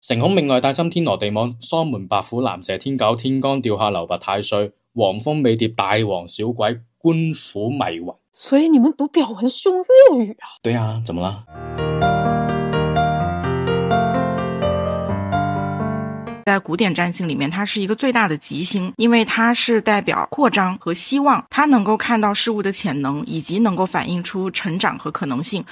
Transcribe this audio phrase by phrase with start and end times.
[0.00, 8.14] 成孔命外帶心天羅地網，喪門白虎藍蛇天狗天干掉下流拔太歲，黃蜂尾蝶大王小鬼官府迷魂。
[8.32, 9.84] 所以你们讀表文是用粵
[10.24, 10.48] 語啊？
[10.62, 11.44] 對啊，怎麼啦？
[16.46, 25.62] 在古典占星裏面，它是一個最大的吉星，因為它是代表擴張和希望，它能夠看到事物的潛能，以及能夠反映出成長和可能性。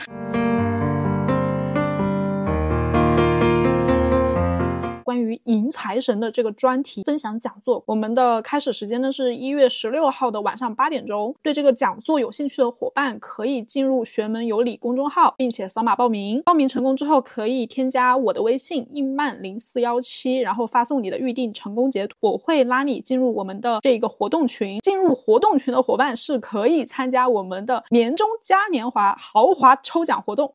[5.29, 11.35] 于迎财神的这个专题分享讲座，我们的开始时间呢是一月十六号的晚上八点钟。
[11.43, 16.43] 对这个讲座有兴趣的伙伴，可以进入玄门有礼公众号，并且扫码报名。
[16.43, 24.81] 报名成功之后，可以添加我的微信應曼零四幺七，然后发送你的预定成功截图，我会拉你进入我们的这个活动群。
[24.81, 30.55] 进入活动群的伙伴是可以参加我们的年终嘉年华豪华抽奖活动。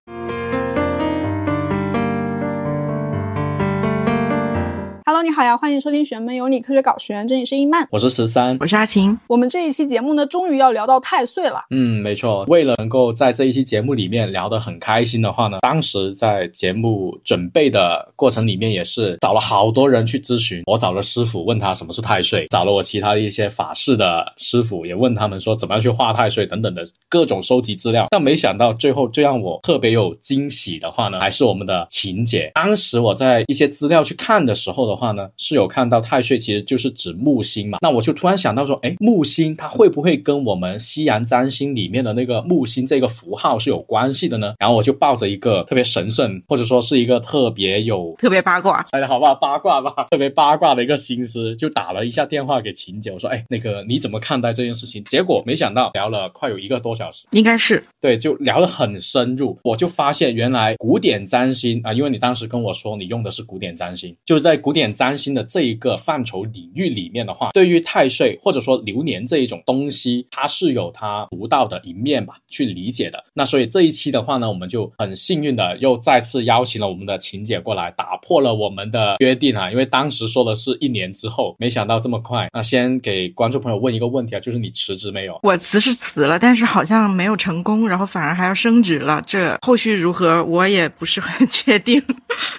[5.13, 9.15] Hello，你好呀，欢迎收听玄门有你科学搞玄，这里是伊曼，我是十三，我是阿晴。
[9.27, 11.60] 我们这一期节目呢，终于要聊到太岁了。
[11.70, 12.43] 嗯，没错。
[12.48, 20.63] 为了能够在这一期节目里面聊得很开心的话呢，当时在节目准备的过程里面，也是找了好多人去咨询。
[20.65, 28.07] 我找了师傅问他什么是太岁，找了我其他的一些法事的师傅，也问他们说怎么样去画太岁等等的各种收集资料。
[28.10, 32.49] 但没想到最后最让我特别有惊喜的话呢，还是我们的晴姐。
[32.55, 44.54] 当时我在一些资料去看的时候的話呢，是有看到太岁其实就是指木星嘛，那我就突然想到说，哎，木星它会不会跟我们西洋占星里面的那个木星这个符号是有关系的呢？
[44.60, 49.35] 然后我就抱着一个特别神圣，或者说是一个特别有特别八卦，猜的好不好？
[49.35, 55.04] 八卦吧， 特别八卦的一个心思，就打了一下电话给秦姐，我说，哎，那个你怎么看待这件事情？
[55.04, 65.34] 结果没想到聊了快有一个多小时，应该是对，就聊得很深入，我就发现原来古典占星啊，因为你当时跟我说你用的是古典占星，就是在古典占星。
[65.34, 73.23] 的这一个范畴领域里面的话，对于太岁或者说流年这一种东西，它是有它独到的一面吧，去理解的。
[73.34, 79.72] 那所以这一期的话呢，我们就很幸运的又再次邀请了我们的晴姐过来，打破了我们的约定啊。
[79.72, 82.47] 因为当时说的是一年之后，没想到这么快。
[82.53, 85.40] 那先给观众朋友问一个问题啊，就是你辞职没有？
[85.41, 89.19] 我辞是辞了，但是好像没有成功，然后反而还要升职了。
[89.25, 92.00] 这后续如何，我也不是很 确定，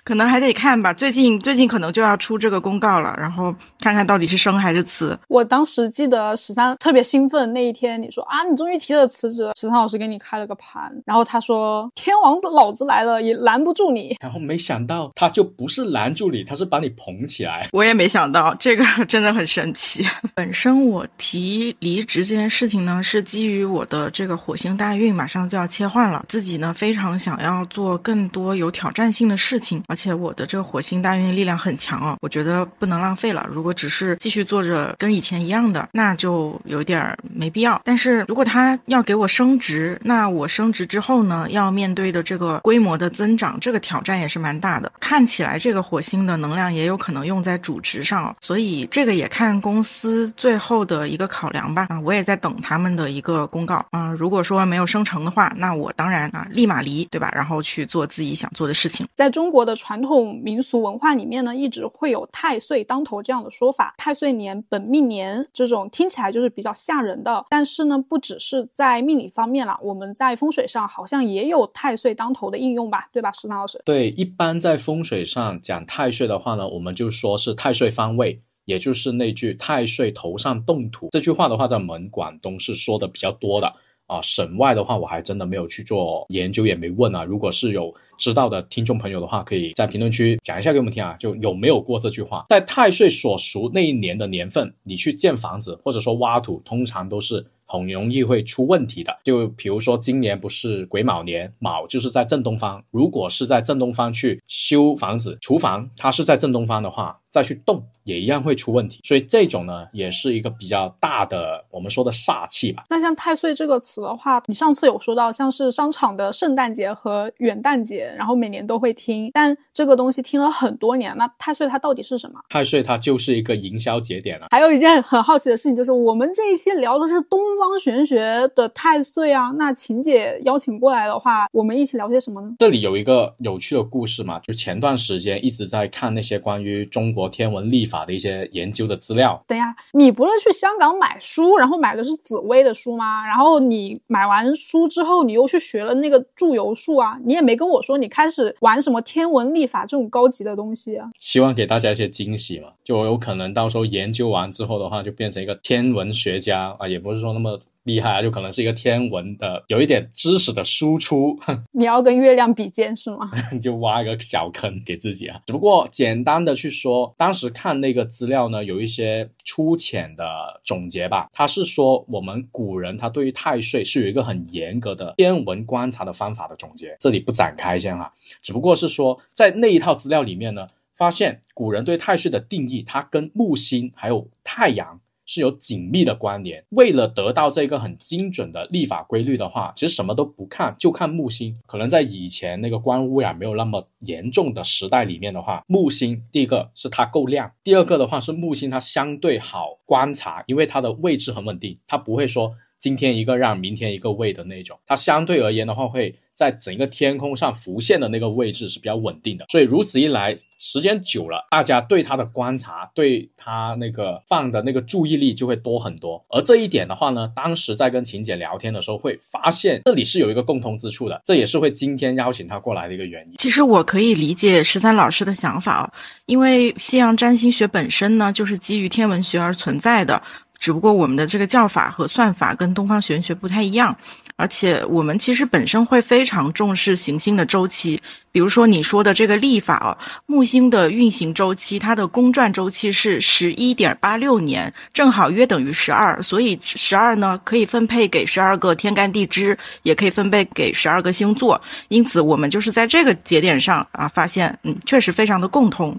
[0.02, 0.92] 可能还得看吧。
[0.92, 2.64] 最近最近可能就要出这个。
[2.64, 5.18] 公告了，然后看看到底是升还是辞。
[5.28, 9.50] 我当时记得十三特别兴奋那一天，你说啊，你终于提了辞职。
[9.54, 14.16] 十三老师给你开了个盘，然后他说天王老子来了也拦不住你。
[14.18, 17.68] 然后没想到他就不是拦住你，他是把你捧起来。
[17.72, 20.02] 我也没想到这个 真的很神奇。
[20.34, 32.64] 本身我提离职这件事情呢，是基于我的这个火星大运马上就要切换了，自己呢非常想要做更多有挑战性的事情，而且我的这个火星大运力量很强哦，我觉得。
[32.78, 33.48] 不能浪费了。
[33.50, 37.80] 如果只是继续做着跟以前一样的，那就有点没必要。
[37.84, 44.92] 但是如果他要给我升职，那我升职之后呢，要面对的这个规模的增长，这个挑战也是蛮大的。
[45.00, 51.86] 看起来这个火星的能量也有可能用在主职上，所以这个也看公司最后的一个考量吧。
[51.90, 53.84] 啊，我也在等他们的一个公告。
[53.90, 57.30] 啊，如果说没有升成的话，那我当然啊立马离，对吧？
[57.34, 59.06] 然后去做自己想做的事情。
[59.14, 67.46] 在中国的传统民俗文化里面呢，一直会有太岁当头这样的说法，太岁年、本命年这种听起来就是比较吓人的。
[67.48, 73.08] 但是呢，不只是在命理方面啦，我们在风水上好像也有太岁当头的应用吧？
[73.10, 73.80] 对吧，石堂老师？
[73.86, 83.74] 对，一般在风水上讲太岁的话呢，我们就说是太岁方位，也就是那句“太岁头上动土”这句话的话，在我们广东是说的比较多的。
[84.06, 87.24] 啊，省外的话，我还真的没有去做研究，也没问啊。
[87.24, 91.16] 如果是有知道的听众朋友的话，可以在评论区讲一下给我们听啊。
[91.18, 92.44] 就有没有过这句话？
[92.48, 97.44] 在太岁所熟那一年的年份，你去建房子或者说挖土，通常都是
[97.78, 99.16] 很容易会出问题的。
[99.22, 107.84] 就比如说今年不是癸卯年，卯就是在正东方，如果是在正东方去修房子，厨房它是在正东方的话，再去动。
[108.04, 112.84] 也一样会出问题，所以这种呢，也是一个比较大的我们说的煞气吧。
[112.90, 122.38] 那像太岁这个词的话，你上次有说到，像是商场的圣诞节和元旦节，然后每年都会听，但这个东西听了很多年，那太岁它到底是什么？
[122.50, 124.48] 太岁它就是一个营销节点了。
[124.50, 129.50] 还有一件很好奇的事情，就是我们这一期聊的是东方玄学的太岁啊。
[129.56, 132.54] 那秦姐邀请过来的话，我们一起聊些什么呢？
[132.58, 139.42] 这里有一个有趣的故事嘛，就前段时间一直在看那些关于中国天文历法的一些研究的资料。
[139.46, 143.26] 等下，你不是去香港买书，然后买的是紫薇的书吗？
[143.26, 147.16] 然后你买完书之后，你又去学了那个祝由术啊？
[147.24, 151.08] 你也没跟我说你开始玩什么天文历法这种高级的东西啊？
[151.18, 157.53] 希望给大家一些惊喜嘛，就有可能到时候研究完之后的话，就变成一个天文学家啊，也不是说那么。
[157.84, 161.38] 厉害啊，就可能是一个天文的，有一点知识的输出。
[161.72, 163.30] 你要跟月亮比肩是吗？
[163.60, 165.40] 就挖一个小坑给自己啊。
[165.46, 170.24] 只不过简单的去说，当时看那个资料呢，有一些粗浅的
[170.64, 171.28] 总结吧。
[171.32, 178.10] 他是说我们古人他对于太岁是有一个很严格的天文观察的方法的总结，这里不展开先哈。
[178.40, 184.98] 只不过是说在那一套资料里面呢，发现古人对太岁的定义，它跟木星还有太阳。
[185.26, 186.64] 是有紧密的关联。
[186.70, 191.58] 为了得到这个很精准的历法规律的话，其实什么都不看，就看木星。
[191.66, 204.78] 可能在以前那个光污染没有那么严重的时代里面的话，木星第一个是它够亮，第二个的话是木星它相对好观察，因为它的位置很稳定，它不会说今天一个让，明天一个位的那种。
[204.86, 206.14] 它相对而言的话会。
[206.34, 216.24] 在整个天空上浮现的那个位置是比较稳定的，所以如此一来，时间久了，大家对它的观察，对它那个放的那个注意力就会多很多。
[216.28, 223.34] 而这一点的话呢，当时在跟秦姐聊天的时候，会发现这里是有一个共通之处的，这也是会今天邀请她过来的一个原因。
[223.38, 225.90] 其实我可以理解十三老师的想法哦，
[226.26, 230.20] 因为西洋占星学本身呢，就是基于天文学而存在的，
[230.58, 233.96] 只不过我们的这个叫法和算法跟东方玄学不太一样。
[234.36, 238.00] 而且我们其实本身会非常重视行星的周期，
[238.32, 239.96] 比如说你说的这个历法哦，
[240.26, 255.96] 木星的运行周期，它的公转周期是十一点八六年，正好约等于十二，所以十二呢可以分配给十二个天干地支，也可以分配给十二个星座，因此我们就是在这个节点上啊，发现嗯，确实非常的共通。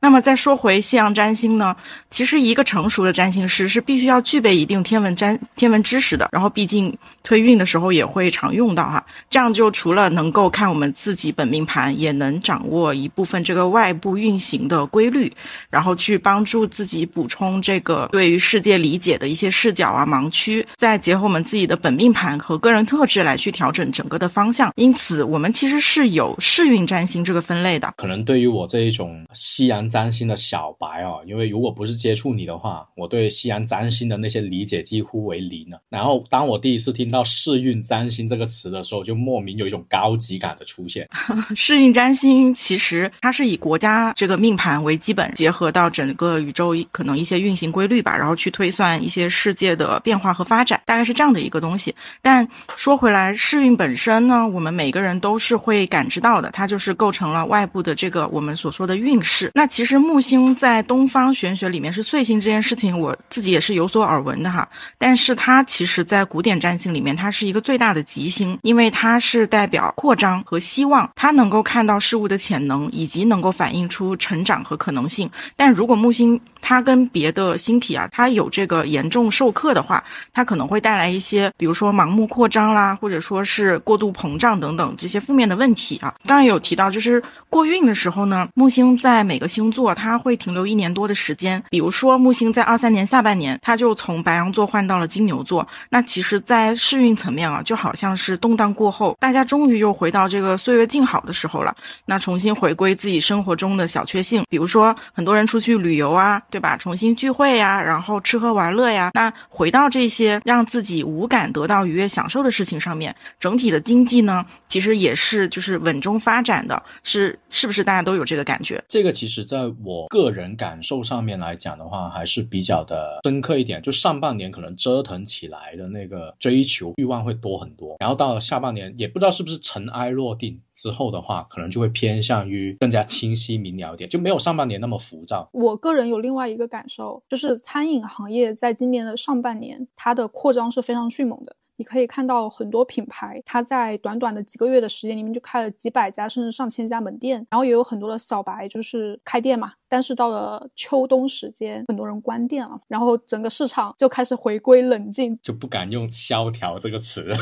[0.00, 1.74] 那么再说回西洋占星呢，
[2.08, 6.28] 其实一个成熟的占星师是必须要具备一定天文占天文知识的。
[6.30, 15.32] 然后毕竟推运的时候也会常用到哈，这样就除了能够看我们自己本命盘，也能掌握一部分这个外部运行的规律，
[15.68, 24.72] 然后去帮助自己补充这个对于世界理解的一些视角啊盲区，再结合我们自己的本命盘和个人特质来去调整整个的方向。
[24.76, 27.92] 因此，我们其实是有世运占星这个分类的。
[27.96, 29.87] 可能对于我这一种西洋。
[29.88, 35.80] 占星的小白哦，因为如果不是接触你的话，我对西洋占星的那些理解几乎为零了。
[35.88, 41.08] 然后当我第一次听到世运占星这个词的时候，就莫名有一种高级感的出现。
[41.54, 51.94] 世运占星其实它是以国家这个命盘为基本，结合到整个宇宙可能一些运行规律吧，然后去推算一些世界的变化和发展，大概是这样的一个东西。
[52.22, 52.46] 但
[52.76, 59.50] 说回来，世运本身呢，我们每个人都是会感知到的，它就是构成了外部的这个我们所说的运势。
[59.54, 64.68] 那其其实木星在东方玄学里面是岁星这件事情，我自己也是有所耳闻的哈。
[64.98, 75.30] 但是它其实，在古典占星里面，它是一个最大的吉星，因为它是代表扩张和希望，它能够看到事物的潜能，以及能够反映出成长和可能性。
[75.54, 80.02] 但如果木星它跟别的星体啊，它有这个严重授课的话，
[80.32, 86.12] 它可能会带来一些，比如说盲目扩张啦，或者说是过度膨胀等等这些负面的问题啊。
[86.26, 90.18] 刚刚有提到，就是过运的时候呢，木星在每个星座它。
[90.18, 95.66] 会停留一年多的时间，比如说木星在二三年下半年，它就从白羊座换到了金牛座。
[95.90, 101.74] 那其实，在世运层面啊，就好像是动荡过后，大家终于又回到这个岁月静好的时候了。
[102.04, 106.76] 那重新回归自己生活中的小确幸，比如说很多人出去旅游啊，对吧？
[106.76, 109.12] 重新聚会呀，然后吃喝玩乐呀。
[109.14, 118.82] 那回到这些让自己无感得到愉悦享受的事情上面，整体的经济呢，其实也是就是稳中发展的，是是不是大家都有这个感觉？
[118.88, 120.06] 这个其实在在我。
[120.08, 123.80] 个人感受上面来讲的话，还是比较的深刻一点。
[123.82, 135.48] 就上半年可能折腾起来的那个追求欲望会多很多，然后到了下半年，也不知道是不是尘埃落定之后的话，可能就会偏向于更加清晰明了一点，就没有上半年那么浮躁。
[135.52, 141.56] 我个人有另外一个感受，就是餐饮行业在今年的上半年，它的扩张是非常迅猛的。
[141.78, 149.72] 你可以看到很多品牌，它在短短的几个月的时间里面就开了几百家甚至上千家门店，然后也有很多的小白就是开店嘛。
[149.88, 157.32] 但是到了秋冬时间，很多人关店了，然后整个市场就开始回归冷静，就不敢用萧条这个词。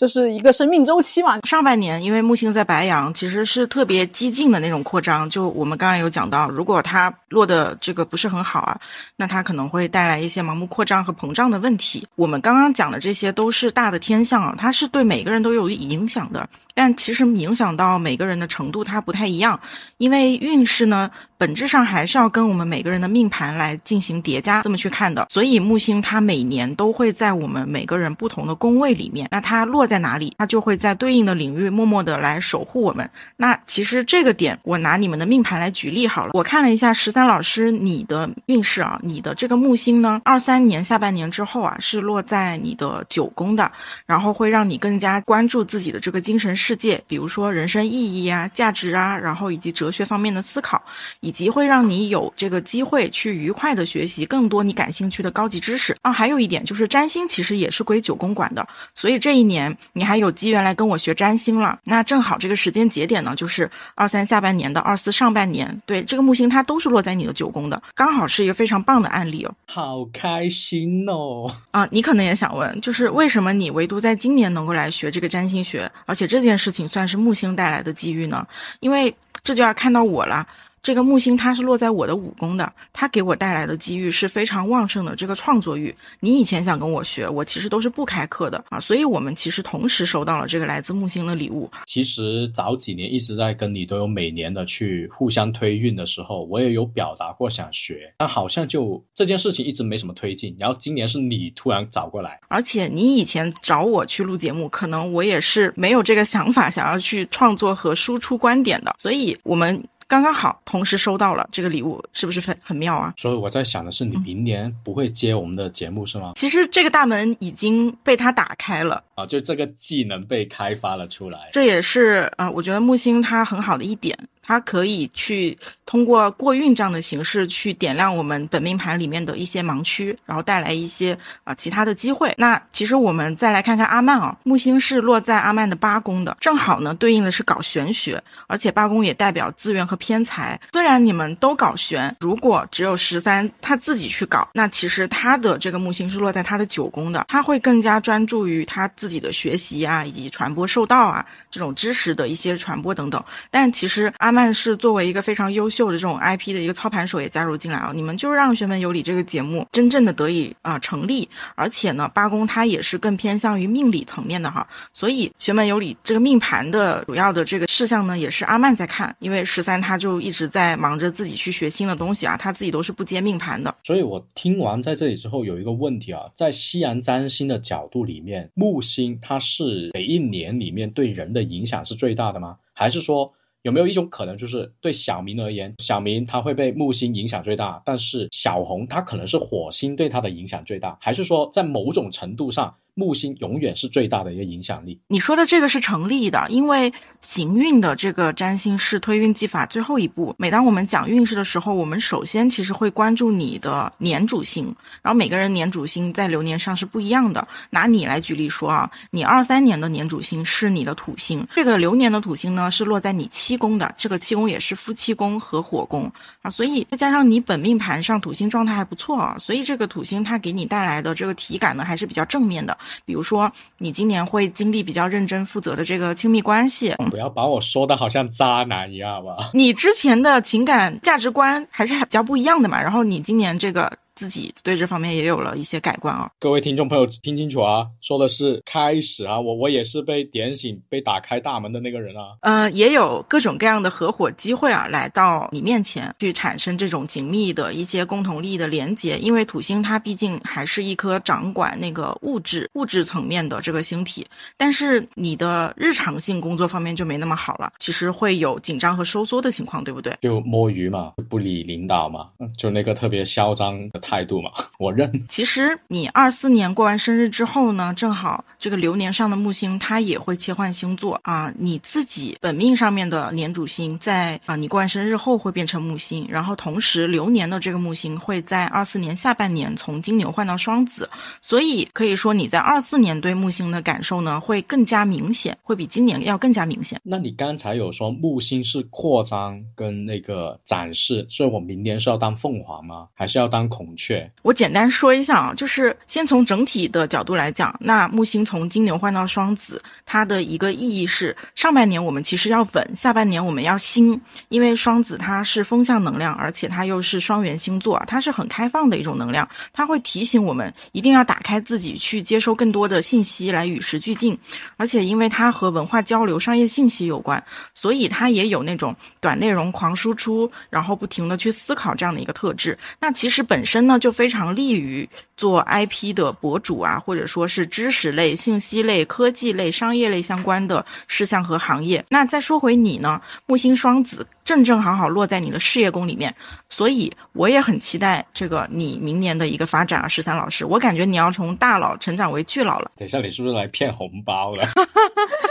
[0.00, 1.38] 就是一个生命周期嘛。
[1.42, 5.28] 上半年因为木星在白羊，其实是特别激进的那种扩张。
[5.28, 8.80] 就我们刚刚有讲到，如果它落的这个不是很好啊，
[9.14, 12.08] 那它可能会带来一些盲目扩张和膨胀的问题。
[12.16, 16.48] 我们刚刚讲的这些都是大的天象啊，它是对每个人都有影响的。
[16.72, 19.58] 但其实影响到每个人的程度它不太一样，
[19.98, 25.26] 因为运势呢本质上还是要跟我们每个人的命盘来进行叠加这么去看的。
[25.28, 33.10] 所以木星它每年都会在我们每个人不同的宫位里面，那它落在哪里，它就会在对应的领域默默的来守护我们。
[33.36, 36.30] 那其实这个点，我拿你们的命盘来举例好了。
[36.34, 43.72] 我看了一下十三老师你的运势啊，你的这个木星呢，二三年下半年之后啊是落在你的九宫的，
[44.06, 46.54] 然后会让你更加关注自己的这个精神。
[46.54, 50.82] 世界，比如说人生意义啊、价值啊，然后以及哲学方面的思考，
[51.20, 56.12] 以及会让你有这个机会去愉快的学习更多你感兴趣的高级知识啊。
[56.12, 61.78] 还有一点就是占星其实也是归九宫管的，所以这一年你还有机缘来跟我学占星了。
[61.84, 69.54] 那正好这个时间节点呢，就是二三下半年的二四上半年，对这个木星它都是落在你的九宫的，刚好是一个非常棒的案例哦。
[69.66, 71.50] 好开心哦！
[71.70, 76.50] 啊，你可能也想问，就是为什么你唯独在今年能够来学这个占星学，而且这件。
[76.50, 78.44] 这件事情算是木星带来的机遇呢，
[78.80, 80.44] 因为这就要看到我了。
[80.82, 85.14] 这个木星它是落在我的五宫的，它给我带来的机遇是非常旺盛的。
[85.14, 88.80] 这个创作欲，你以前想跟我学，我其实都是不开课的啊。
[88.80, 91.70] 所以，我们其实同时收到了这个来自木星的礼物。
[91.86, 100.56] 其实早几年一直在跟你都有每年的去互相推运的时候，我也有表达过想学，但好像就这件事情一直没什么推进。
[100.58, 108.94] 然后今年是你突然找过来，而且你以前找我去录节目，可能我也是没有这个想法，想要去创作和输出观点的。
[108.98, 109.82] 所以，我们。
[110.10, 113.14] 刚刚好，同时收到了这个礼物，是不是很很妙啊？
[113.16, 116.32] 所以我在想的是，你明年不会接我们的节目是吗？
[116.34, 121.50] 其实这个大门已经被他打开了啊，就这个技能被开发了出来。
[121.52, 124.18] 这也是啊，我觉得木星它很好的一点。
[124.42, 125.56] 它可以去
[125.86, 132.34] 通过过运这样的形式去点亮我们本命盘里面的一些盲区，然后带来一些啊其他的机会。
[132.36, 140.60] 那其实我们再来看看阿曼啊，木星是落在阿曼的八宫的，正好呢对应的是搞玄学，而且八宫也代表资源和偏财。
[140.72, 153.22] 虽然你们都搞玄，如果只有十三他自己去搞，那其实他的这个木星是落在他的九宫的，他会更加专注于他自己的学习啊，以及传播受道啊这种知识的一些传播等等。
[153.50, 154.50] 但其实阿阿曼。
[154.52, 173.74] 是作为一个非常优秀的这种 IP 的一个操盘手也加入进来啊，你们就让《玄门有理》这个节目真正的得以啊成立，而且呢，八宫它也是更偏向于命理层面的哈，所以《玄门有理》这个命盘的主要的这个事项呢，也是阿曼在看，因为十三他就一直在忙着自己去学新的东西啊，他自己都是不接命盘的。
[173.84, 182.56] 所以我听完在这里之后有一个问题啊，在西洋占星的角度里面，木星它是每一年里面对人的影响是最大的吗？
[182.74, 183.32] 还是说？
[183.62, 192.74] 有没有一种可能，就是对小明而言，小明他会被木星影响最大，但是小红他可能是火星对他的影响最大，还是说在某种程度上？
[193.00, 195.00] 木星永远是最大的一个影响力。
[195.08, 196.92] 你说的这个是成立的，因为
[197.22, 200.34] 行运的这个占星是推运技法最后一步。
[200.36, 204.64] 每当我们讲运势的时候，我们首先其实会关注你的年主星，
[205.00, 207.48] 然后每个人年主星在流年上是不一样的。
[207.70, 222.76] 拿你来举例说啊，你二三年的年主星是你的土星，这个流年的土星呢是落在你七宫的，这个七宫也是夫妻宫和火宫啊，所以再加上你本命盘上土星状态还不错啊，所以这个土星它给你带来的这个体感呢还是比较正面的。
[223.04, 229.50] 比如说，你今年会经历比较认真负责的这个亲密关系，不要把我说的好像渣男一样吧？
[229.54, 233.90] 你之前的情感价值观还是比较不一样的嘛，然后你今年这个。
[234.20, 236.30] 自己对这方面也有了一些改观啊！
[236.38, 242.36] 各位听众朋友听清楚啊，说的是开始啊，我我也是被点醒、被打开大门的那个人啊。
[242.42, 249.18] 呃，也有各种各样的合伙机会啊，来到你面前去产生这种紧密的一些共同利益的连接。
[249.18, 254.26] 因为土星它毕竟还是一颗掌管那个物质物质层面的这个星体，
[254.58, 260.14] 但是你的日常性工作方面就没那么好了，其实会有紧张和收缩的情况，对不对？
[260.20, 264.09] 就摸鱼嘛，不理领导嘛，就那个特别嚣张的。
[264.10, 264.50] 态度嘛，
[264.80, 265.08] 我认。
[265.28, 271.52] 其实你二四年过完生日之后呢，正好这个流年上的木星它也会切换星座啊。
[271.56, 281.08] 你自己本命上面的年主星在啊，你过完生日后会变成木星，然后同时流年的这个木星会在二四年下半年从金牛换到双子，
[281.40, 287.00] 所以可以说你在二四年对木星的感受呢会更加明显，会比今年要更加明显。
[287.04, 293.06] 那你刚才有说木星是扩张跟那个展示，所以我明年是要当凤凰吗？
[293.14, 293.94] 还是要当孔？
[294.00, 294.28] 确。
[294.40, 314.36] 我简单说一下啊，就是先从整体的角度来讲，那木星从金牛换到双子，它的一个意义是上半年我们其实要稳，下半年我们要新，因为双子它是风象能量，而且它又是双元星座，它是很开放的一种能量，它会提醒我们一定要打开自己去接收更多的信息来与时俱进，
[314.78, 317.42] 而且因为它和文化交流、商业信息有关，
[317.74, 322.78] 所以它也有那种短内容狂输出，然后不停的去思考这样的一个特质。
[322.98, 332.04] 那其实本身呢就非常利于做 IP 的博主啊，或者说是知识类、信息类、科技类、商业类相关的事项和行业。
[332.08, 336.34] 那再说回你呢，木星双子正正好好落在你的事业宫里面，
[336.68, 342.90] 所以我也很期待这个你明年的一个发展啊，十三老师，我感觉你要从大佬成长为巨佬了。
[342.96, 344.68] 等一下，你是不是来骗红包了？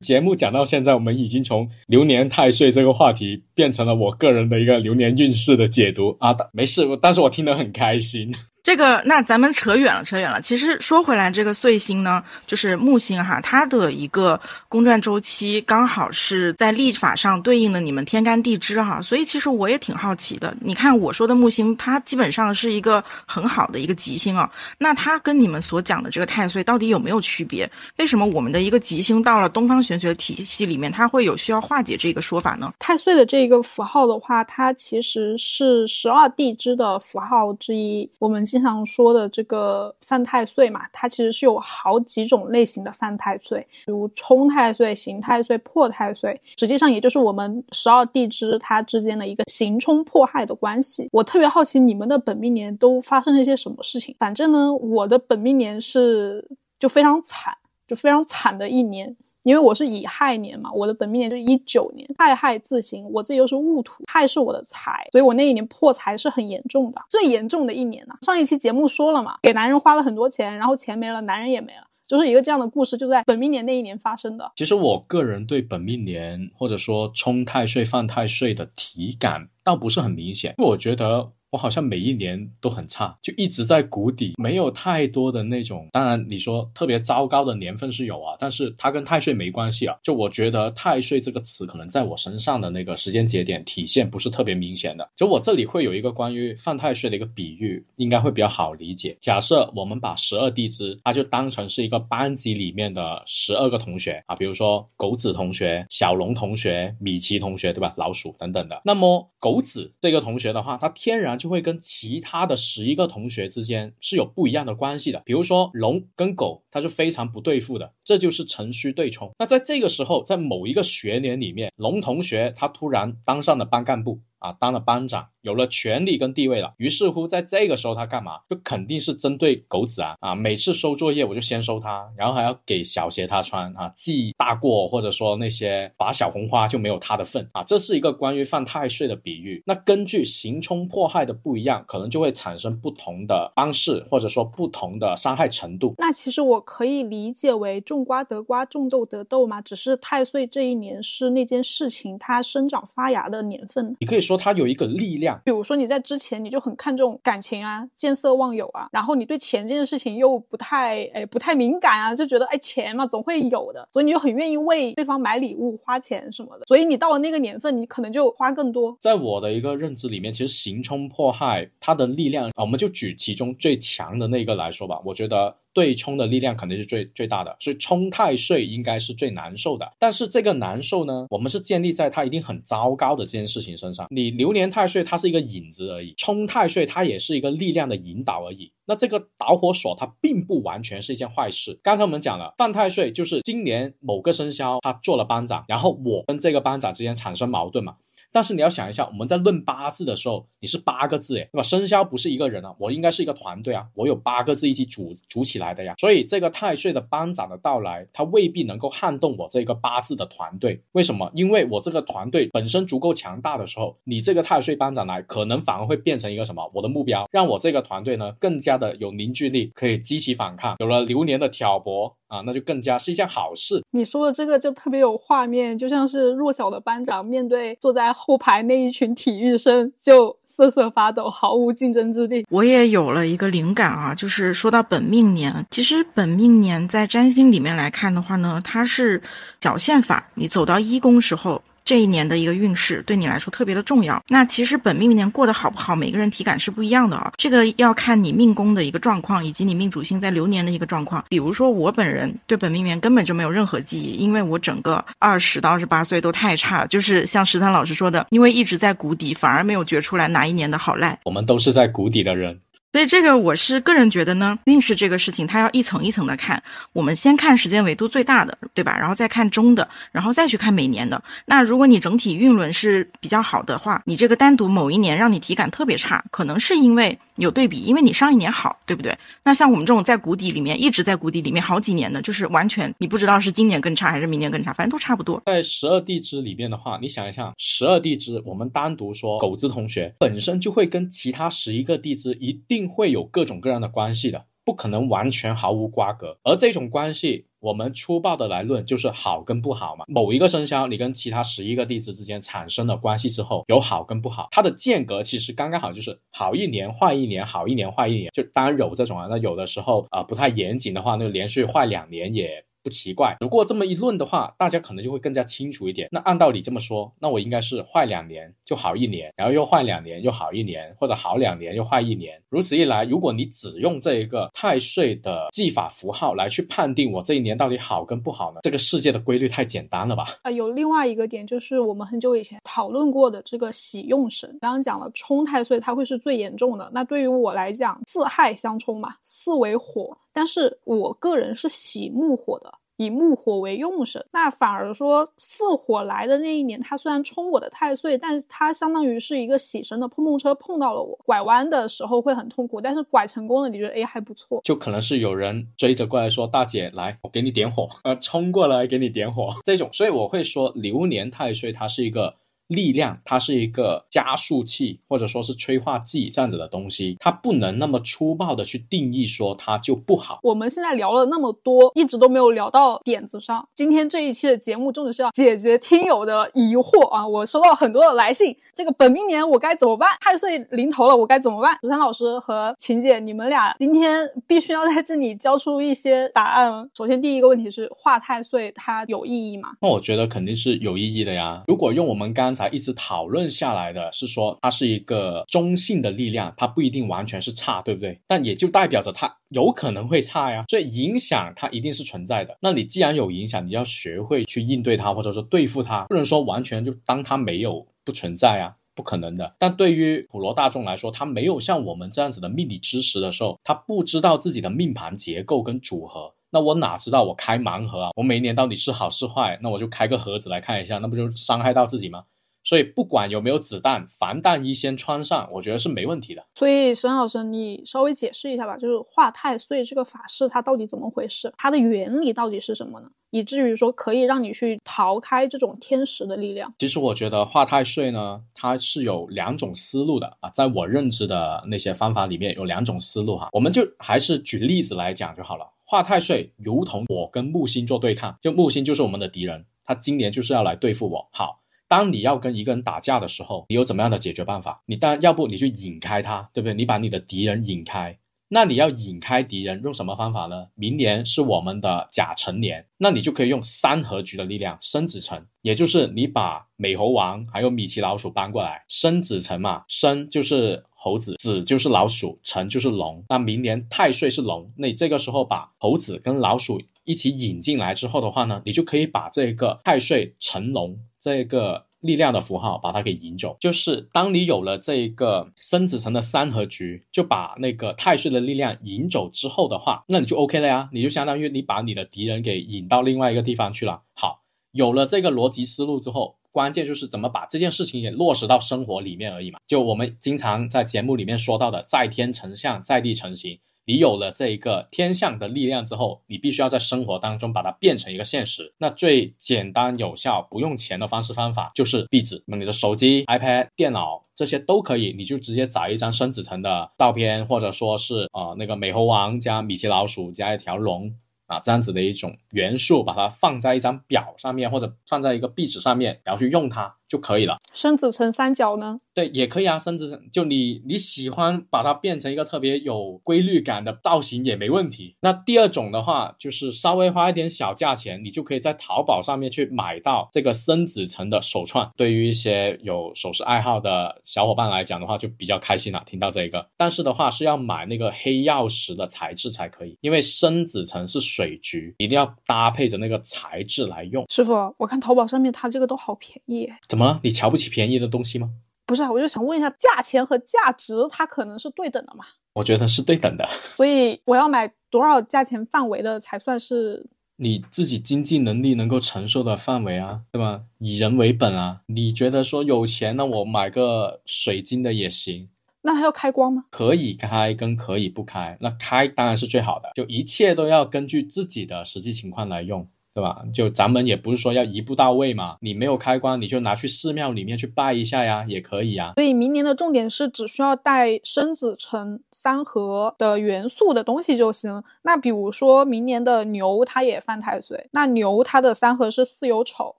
[0.00, 8.32] 节目讲到现在，我们已经从流年太岁这个话题变成了我个人的一个流年运势的解读啊，没事，但是我听得很开心。
[8.68, 10.42] 这个，那咱们扯远了，扯远了。
[10.42, 20.54] 其实说回来，这个岁星呢，就是木星哈，它的一个公转周期刚好是在历法上对应的你们天干地支哈，所以其实我也挺好奇的。
[20.60, 27.66] 你看我说的木星，它基本上是一个很好的一个吉星啊，那它跟你们所讲的这个太岁到底有没有区别？
[27.96, 32.74] 为什么我们的一个吉星到了东方玄学体系里面，它会有需要化解这个说法呢？
[32.78, 51.08] 太岁的这个符号的话，它其实是十二地支的符号之一，我们今经常说的这个犯太岁嘛，它其实是有好几种类型的犯太岁，比如冲太岁、刑太岁、破太岁，实际上也就是我们十二地支它之间的一个刑冲破害的关系。
[51.12, 54.16] 我特别好奇你们的本命年都发生了一些什么事情。
[54.18, 56.44] 反正呢，我的本命年是
[56.80, 59.16] 就非常惨，就非常惨的一年。
[59.44, 68.14] 因为我是乙亥年嘛，我的本命年就是一九年，亥亥自刑，我自己又是戊土，亥是我的财，所以我那一年破财是很严重的，最严重的一年呢。
[68.22, 74.50] 上一期节目说了嘛，给男人花了很多钱，然后钱没了，男人也没了，就是一个这样的故事，就在本命年那一年发生的。
[74.56, 81.30] 其实我个人对本命年或者说冲太岁、犯太岁的体感倒不是很明显，因为我觉得。
[81.50, 85.86] 我好像每一年都很差，就一直在谷底，没有太多的那种。
[85.92, 89.96] 当然，你说特别糟糕的年份是有啊，但是它跟太岁没关系啊。
[90.02, 95.08] 就我觉得太岁这个词可能在我身上的那个时间节点体现不是特别明显的。
[95.16, 99.16] 就我这里会有一个关于犯太岁的一个比喻，应该会比较好理解。
[99.20, 107.94] 假设我们把十二地支，它就当成是一个班级里面的十二个同学啊，比如说狗子同学、小龙同学、米奇同学，对吧？
[107.96, 108.82] 老鼠等等的。
[108.84, 119.30] 那么狗子这个同学的话，他天然就会跟其他的十一个同学之间是有不一样的关系的，比如说龙跟狗，它是非常不对付的，这就是辰戌对冲。
[119.38, 124.20] 那在这个时候，在某一个学年里面，龙同学他突然当上了班干部。
[124.38, 128.38] 啊，当了班长，有了权力跟地位了，于是乎在这个时候他干嘛？
[128.48, 130.34] 就肯定是针对狗子啊啊！
[130.34, 137.64] 每次收作业我就先收他，然后还要给小鞋他穿啊，记大过或者说那些罚小红花就没有他的份啊！
[137.64, 139.60] 这是一个关于犯太岁的比喻。
[139.66, 145.94] 那根据刑冲迫害的不一样，可能就会产生不同的方式，或者说不同的伤害程度。
[145.98, 153.96] 那其实我可以理解为种瓜得瓜，种豆得豆嘛，只是太岁这一年是那件事情它生长发芽的年份。
[153.98, 154.27] 你可以。
[154.28, 168.96] 说他有一个力量，比如说你在之前你就很看重感情啊，见色忘友啊，然后你对钱这件事情又不太哎不太敏感啊，就觉得哎钱嘛总会有的，所以你就很愿意为对方买礼物花钱什么的，所以你到了那个年份，你可能就花更多。
[169.00, 175.56] 在我的一个认知里面，其实行冲迫害它的力量啊，我们就举其中最强的那个来说吧，我觉得。
[175.78, 179.88] 对冲的力量肯定是最最大的，所以冲太岁应该是最难受的。
[179.96, 184.08] 但是这个难受呢，我们是建立在它一定很糟糕的这件事情身上。
[184.10, 188.72] 你流年太岁它是一个引子而已，冲太岁它也是一个力量的引导而已。
[188.86, 191.78] 那这个导火索它并不完全是一件坏事。
[191.80, 197.94] 刚才我们讲了，犯太岁就是今年某个生肖他做了班长，然后我跟这个班长之间产生矛盾嘛。
[198.32, 201.62] 但是你要想一下，我们在论八字的时候，你是八个字，诶，对吧？
[201.62, 205.94] 生肖不是一个人啊，我应该是一个团队啊，我有八个字一起组组起来的呀。
[205.98, 210.80] 所以这个太岁的班长的到来，他未必能够撼动我这个八字的团队。
[210.92, 211.30] 为什么？
[211.34, 216.70] 因为我这个团队本身足够强大的时候，你这个太岁班长来，可能反而会变成一个什么？
[216.74, 220.76] 我的目标，让我这个团队呢更加的有凝聚力，可以激起反抗。
[220.78, 222.14] 有了流年的挑拨。
[222.28, 223.82] 啊，那就更加是一件好事。
[223.90, 232.46] 你说的这个就特别有画面，就像是弱小的班长面对坐在后排那一群体育生，就瑟瑟发抖，毫无竞争之力。
[232.50, 239.20] 我也有了一个灵感啊，就是说到本命年，其实本命年在占星里面来看的话呢，它是
[239.60, 240.28] 小线法。
[240.34, 241.60] 你走到一宫时候。
[241.88, 244.22] 这一年的一个运势对你来说特别的重要。
[244.28, 251.24] 那其实本命年过得好不好，每个人体感是不一样的啊，这个要看你命宫的一个状况，以及你命主星在流年的一个状况。
[251.30, 261.18] 比如说我本人对本命年根本就没有任何记忆，因为我整个二十到二十八岁都太差了，就是像十三老师说的，因为一直在谷底，反而没有觉出来哪一年的好赖。
[261.24, 262.60] 我们都是在谷底的人。
[262.90, 266.60] 所以这个我是个人觉得呢，运势这个事情它要一层一层的看。
[266.94, 268.96] 我们先看时间维度最大的，对吧？
[268.98, 271.22] 然后再看中的，然后再去看每年的。
[271.44, 279.16] 那如果你整体运轮是比较好的话，你这个单独某一年让你体感特别差，可能是因为有对比，因为你上一年好，对不对？
[279.44, 285.42] 那像我们这种在谷底里面一直在谷底里面好几年的，就是完全你不知道是今年更差还是明年更差，反正都差不多。
[285.44, 296.38] 在十二地支里面的话，你想一下，十二地支我们单独说狗子同学本身就会跟其他十一个地支一定定会有各种各样的关系的，不可能完全毫无瓜葛。
[296.44, 300.04] 而这种关系，我们粗暴的来论，就是好跟不好嘛。
[300.06, 308.30] 某一个生肖，你跟其他十一个地支之间产生了关系之后，有好跟不好，它的间隔其实刚刚好，就是好一年坏一年，好一年坏一年。
[308.32, 312.64] 就当然有这种啊，那有的时候啊不太严谨的话，那连续坏两年也。
[312.88, 316.08] 不奇怪，如果这么一论的话，大家可能就会更加清楚一点。
[316.10, 322.40] 那按道理这么说，那我应该是坏两年就好一年，然后又坏两年又好一年，或者好两年又坏一年。
[322.48, 328.60] 如此一来，如果你只用这一个太岁的技法符号来去判定我这一年到底好跟不好呢？
[328.62, 330.24] 这个世界的规律太简单了吧？
[330.44, 336.90] 啊，有另外一个点就是我们很久以前讨论过的这个喜用神，刚刚讲了冲太岁它会是最严重的。
[336.94, 340.16] 那对于我来讲，四害相冲嘛，四为火。
[340.30, 359.54] 但是我个人是喜木火的，以木火为用神，那反而说巳火来的那一年，它虽然冲我的太岁，但它相当于是一个喜神的碰碰车碰到了我，拐弯的时候会很痛苦，但是拐成功了，你觉得哎还不错，就可能是有人追着过来说大姐来，我给你点火，呃，冲过来给你点火。
[359.64, 362.34] 这种，所以我会说流年太岁它是一个。
[362.68, 370.38] 力量，它是一个加速器，或者说是催化剂这样子的东西，它不能那么粗暴的去定义说它就不好。
[370.42, 373.66] 我们现在聊了那么多，一直都没有聊到点子上。
[373.74, 377.26] 今天这一期的节目重点是要解决听友的疑惑啊！
[377.26, 380.08] 我收到很多的来信，这个本命年我该怎么办？
[380.20, 381.76] 太岁临头了，我该怎么办？
[381.82, 386.88] 十三老师和秦姐，你们俩今天必须要在这里交出一些答案。
[386.94, 389.70] 首先，第一个问题是画太岁它有意义吗？
[389.80, 391.64] 那我觉得肯定是有意义的呀。
[391.66, 398.20] 如果用我们刚才一直讨论下来的是说，它是一个中性的力量，它不一定完全是差，对不对？
[398.26, 402.58] 但也就代表着它有可能会差呀，所以影响它一定是存在的。
[402.60, 409.54] 那你既然有影响，你要学会去应对它，或者说对付它，不能说完全就当它没有不存在啊，不可能的。
[409.58, 416.32] 但对于普罗大众来说，他没有像我们这样子的命理知识的时候，他不知道自己的命盘结构跟组合。
[416.50, 418.10] 那我哪知道我开盲盒啊？
[418.16, 419.58] 我每年到底是好是坏？
[419.62, 422.24] 那我就开个盒子来看一下，那不就伤害到自己吗？
[422.64, 426.44] 所以不管有没有子弹，防弹衣先穿上，我觉得是没问题的。
[426.54, 431.50] 所以沈老师，你稍微解释一下吧，就是化太岁这个法式它到底怎么回事？
[431.56, 433.08] 它的原理到底是什么呢？
[433.30, 436.72] 以至于说可以让你去逃开这种天时的力量。
[436.78, 445.66] 其实我觉得化太岁呢，它是有两种思路的啊，在我认知的那些方法里面有两种思路哈，我们就还是举例子来讲就好了。
[445.84, 451.28] 化太岁如同我跟木星做对抗，就木星就是我们的敌人，他今年就是要来对付我。
[451.32, 451.62] 好。
[451.88, 454.82] 当你要跟一个人打架的时候，你有怎么样的解决办法？
[454.86, 456.74] 你当然要不你就引开他，对不对？
[456.74, 458.18] 你把你的敌人引开。
[458.50, 460.68] 那你要引开敌人，用什么方法呢？
[460.74, 473.22] 明年是我们的甲辰年，那你就可以用三合局的力量，生子辰，也就是你把美猴王还有米奇老鼠搬过来，生子辰嘛，生就是猴子，子就是老鼠，辰就是龙。
[473.28, 480.98] 那明年太岁是龙，那你这个时候把猴子跟老鼠一起引进来之后的话呢，你就可以把这个太岁成龙。
[481.20, 494.02] 这个力量的符号把它给引走，就是当你有了这一个生子辰的三合局，就把那个太岁的力量引走之后的话，那你就 OK 了呀，你就相当于你把你的敌人给引到另外一个地方去了。
[494.14, 499.58] 好，有了这个逻辑思路之后，关键就是怎么把这件事情也落实到生活里面而已嘛。
[499.66, 503.58] 就我们经常在节目里面说到的，在天成象，在地成形。
[503.88, 508.70] 你有了这一个天象的力量之后，你必须要在生活当中把它变成一个现实。
[508.76, 512.44] 那最简单有效、不用钱的方式方法就是壁纸。
[512.44, 521.10] 那你的手机、iPad、电脑这些都可以，你就直接找一张生子成的照片，或者说是啊那个美猴王加米奇老鼠加一条龙
[521.46, 527.58] 啊这样子的一种元素，把它放在一张表上面，或者放在一个壁纸上面，然后去用它就可以了。
[527.72, 529.00] 生子成三角呢？
[529.14, 535.16] 对，也可以啊，甚至就你你喜欢把它变成一个特别有规律感的造型也没问题。
[535.20, 541.90] 那第二种的话，就是稍微花一点小价钱，你就可以在淘宝上面去买到这个深紫层的手串。
[541.96, 546.64] 对于一些有首饰爱好的小伙伴来讲的话，就比较开心了，听到这个。
[546.76, 554.24] 但是的话是要买那个黑曜石的材质才可以，因为深紫层是水菊，一定要搭配着那个材质来用。
[554.28, 557.20] 师傅，我看淘宝上面它这个都好便宜，怎么了？
[557.22, 558.50] 你瞧不起便宜的东西吗？
[558.86, 562.24] 不是啊，我就想问一下，价钱和价值它可能是对等的吗？
[562.54, 563.48] 我觉得是对等的。
[563.76, 567.06] 所以我要买多少价钱范围的才算是
[567.36, 570.62] 你自己经济能力能够承受的范围啊，对吧？
[570.78, 571.82] 以人为本啊。
[571.86, 575.50] 你觉得说有钱，那我买个水晶的也行。
[575.82, 576.64] 那它要开光吗？
[576.70, 579.92] 可以开跟可以不开，那开当然是最好的。
[579.94, 582.88] 就一切都要根据自己的实际情况来用。
[583.18, 583.42] 对吧？
[583.52, 589.14] 就咱们也不是说要一步到位嘛，你没有开关，你就拿去寺庙里面去拜一下呀，也可以呀。
[589.16, 594.84] 所以明年的重点是只需要带生子辰三合的元素的东西就行。
[595.02, 599.96] 那比如说明年的牛，它也犯太岁，那牛它的三合是巳酉丑，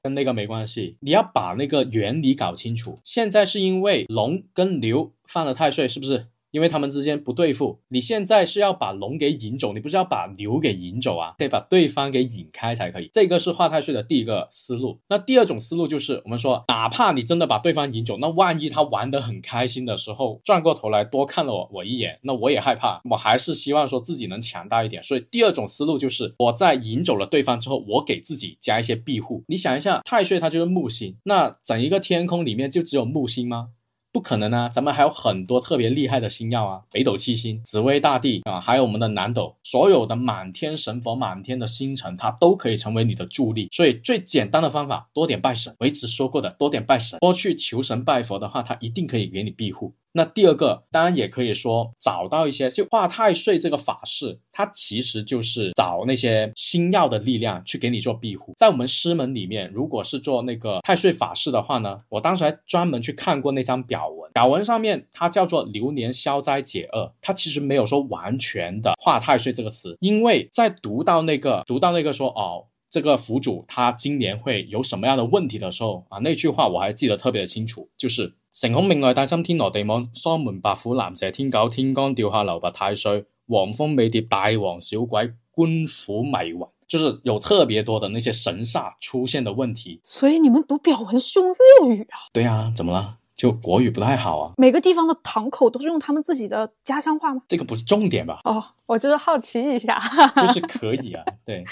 [0.01, 0.95] 跟那个没关系。
[1.01, 3.01] 你要把那个原理搞清楚。
[3.03, 6.27] 现在是因为龙跟牛犯了太岁，是不是？
[6.52, 11.36] 因为他们之间不对付，你现在是要把龙给引走，你不是要把牛给引走啊？
[11.38, 13.10] 得把对方给引开才可以。
[13.14, 15.00] 这个是化太岁的第一个思路。
[15.10, 23.02] 那第二种思路就是，我们说，哪怕你真的把对方引走，那万一他玩得很开心的时候，转过头来多看了我我一眼，那我也害怕。
[23.10, 25.04] 我还是希望说自己能强大一点。
[25.04, 29.44] 所以第二种思路就是，我在引走了对方之后，我给自己加一些庇护。
[29.48, 33.70] 你想一下，太岁它就是木星，那整一个天空里面就只有木星吗？
[34.12, 34.67] 不可能啊！
[34.69, 43.67] 咱们还有很多特别厉害的星耀啊，北斗七星、紫微大帝啊，还有我们的南斗，所有的满天神佛、满天的星辰，它都可以成为你的助力。
[43.72, 45.76] 所以最简单的方法，多点拜神。
[45.80, 49.93] 我一直说过的，多点拜神，多去求神拜佛的话，他一定可以给你庇护。
[50.12, 58.54] 那第二个当然也可以说找到一些就化太岁这个法事，它其实就是找那些星耀的力量去给你做庇护。
[58.58, 78.34] 在我们师门里面，如果是做那个太岁法事的话呢，我当时还专门去看过那张表文，表文上面它叫做流年消灾解厄，它其实没有说完全的化太岁这个词，因为在读到那个读到那个说哦这个府主他今年会有什么样的问题的时候啊，那句话我还记得特别的清楚，就是。
[78.62, 90.02] 成孔命外带金天罗地网，双门白虎蓝蛇天狗，天干掉下流白太岁，黄蜂美蝶大王小鬼，官府迷魂，就是有特别多的那些神煞出现的问题。
[90.04, 91.56] 所以你们读表文是用
[91.88, 92.19] 粤语啊？
[92.34, 93.19] 对啊，怎么了？
[93.34, 94.54] 就国语不太好啊？
[94.58, 97.41] 每个地方的堂口都是用他们自己的家乡话吗？
[97.48, 98.41] 这个不是重点吧？
[98.43, 99.98] 哦，我就是好奇一下。
[100.36, 101.63] 就是可以啊，对，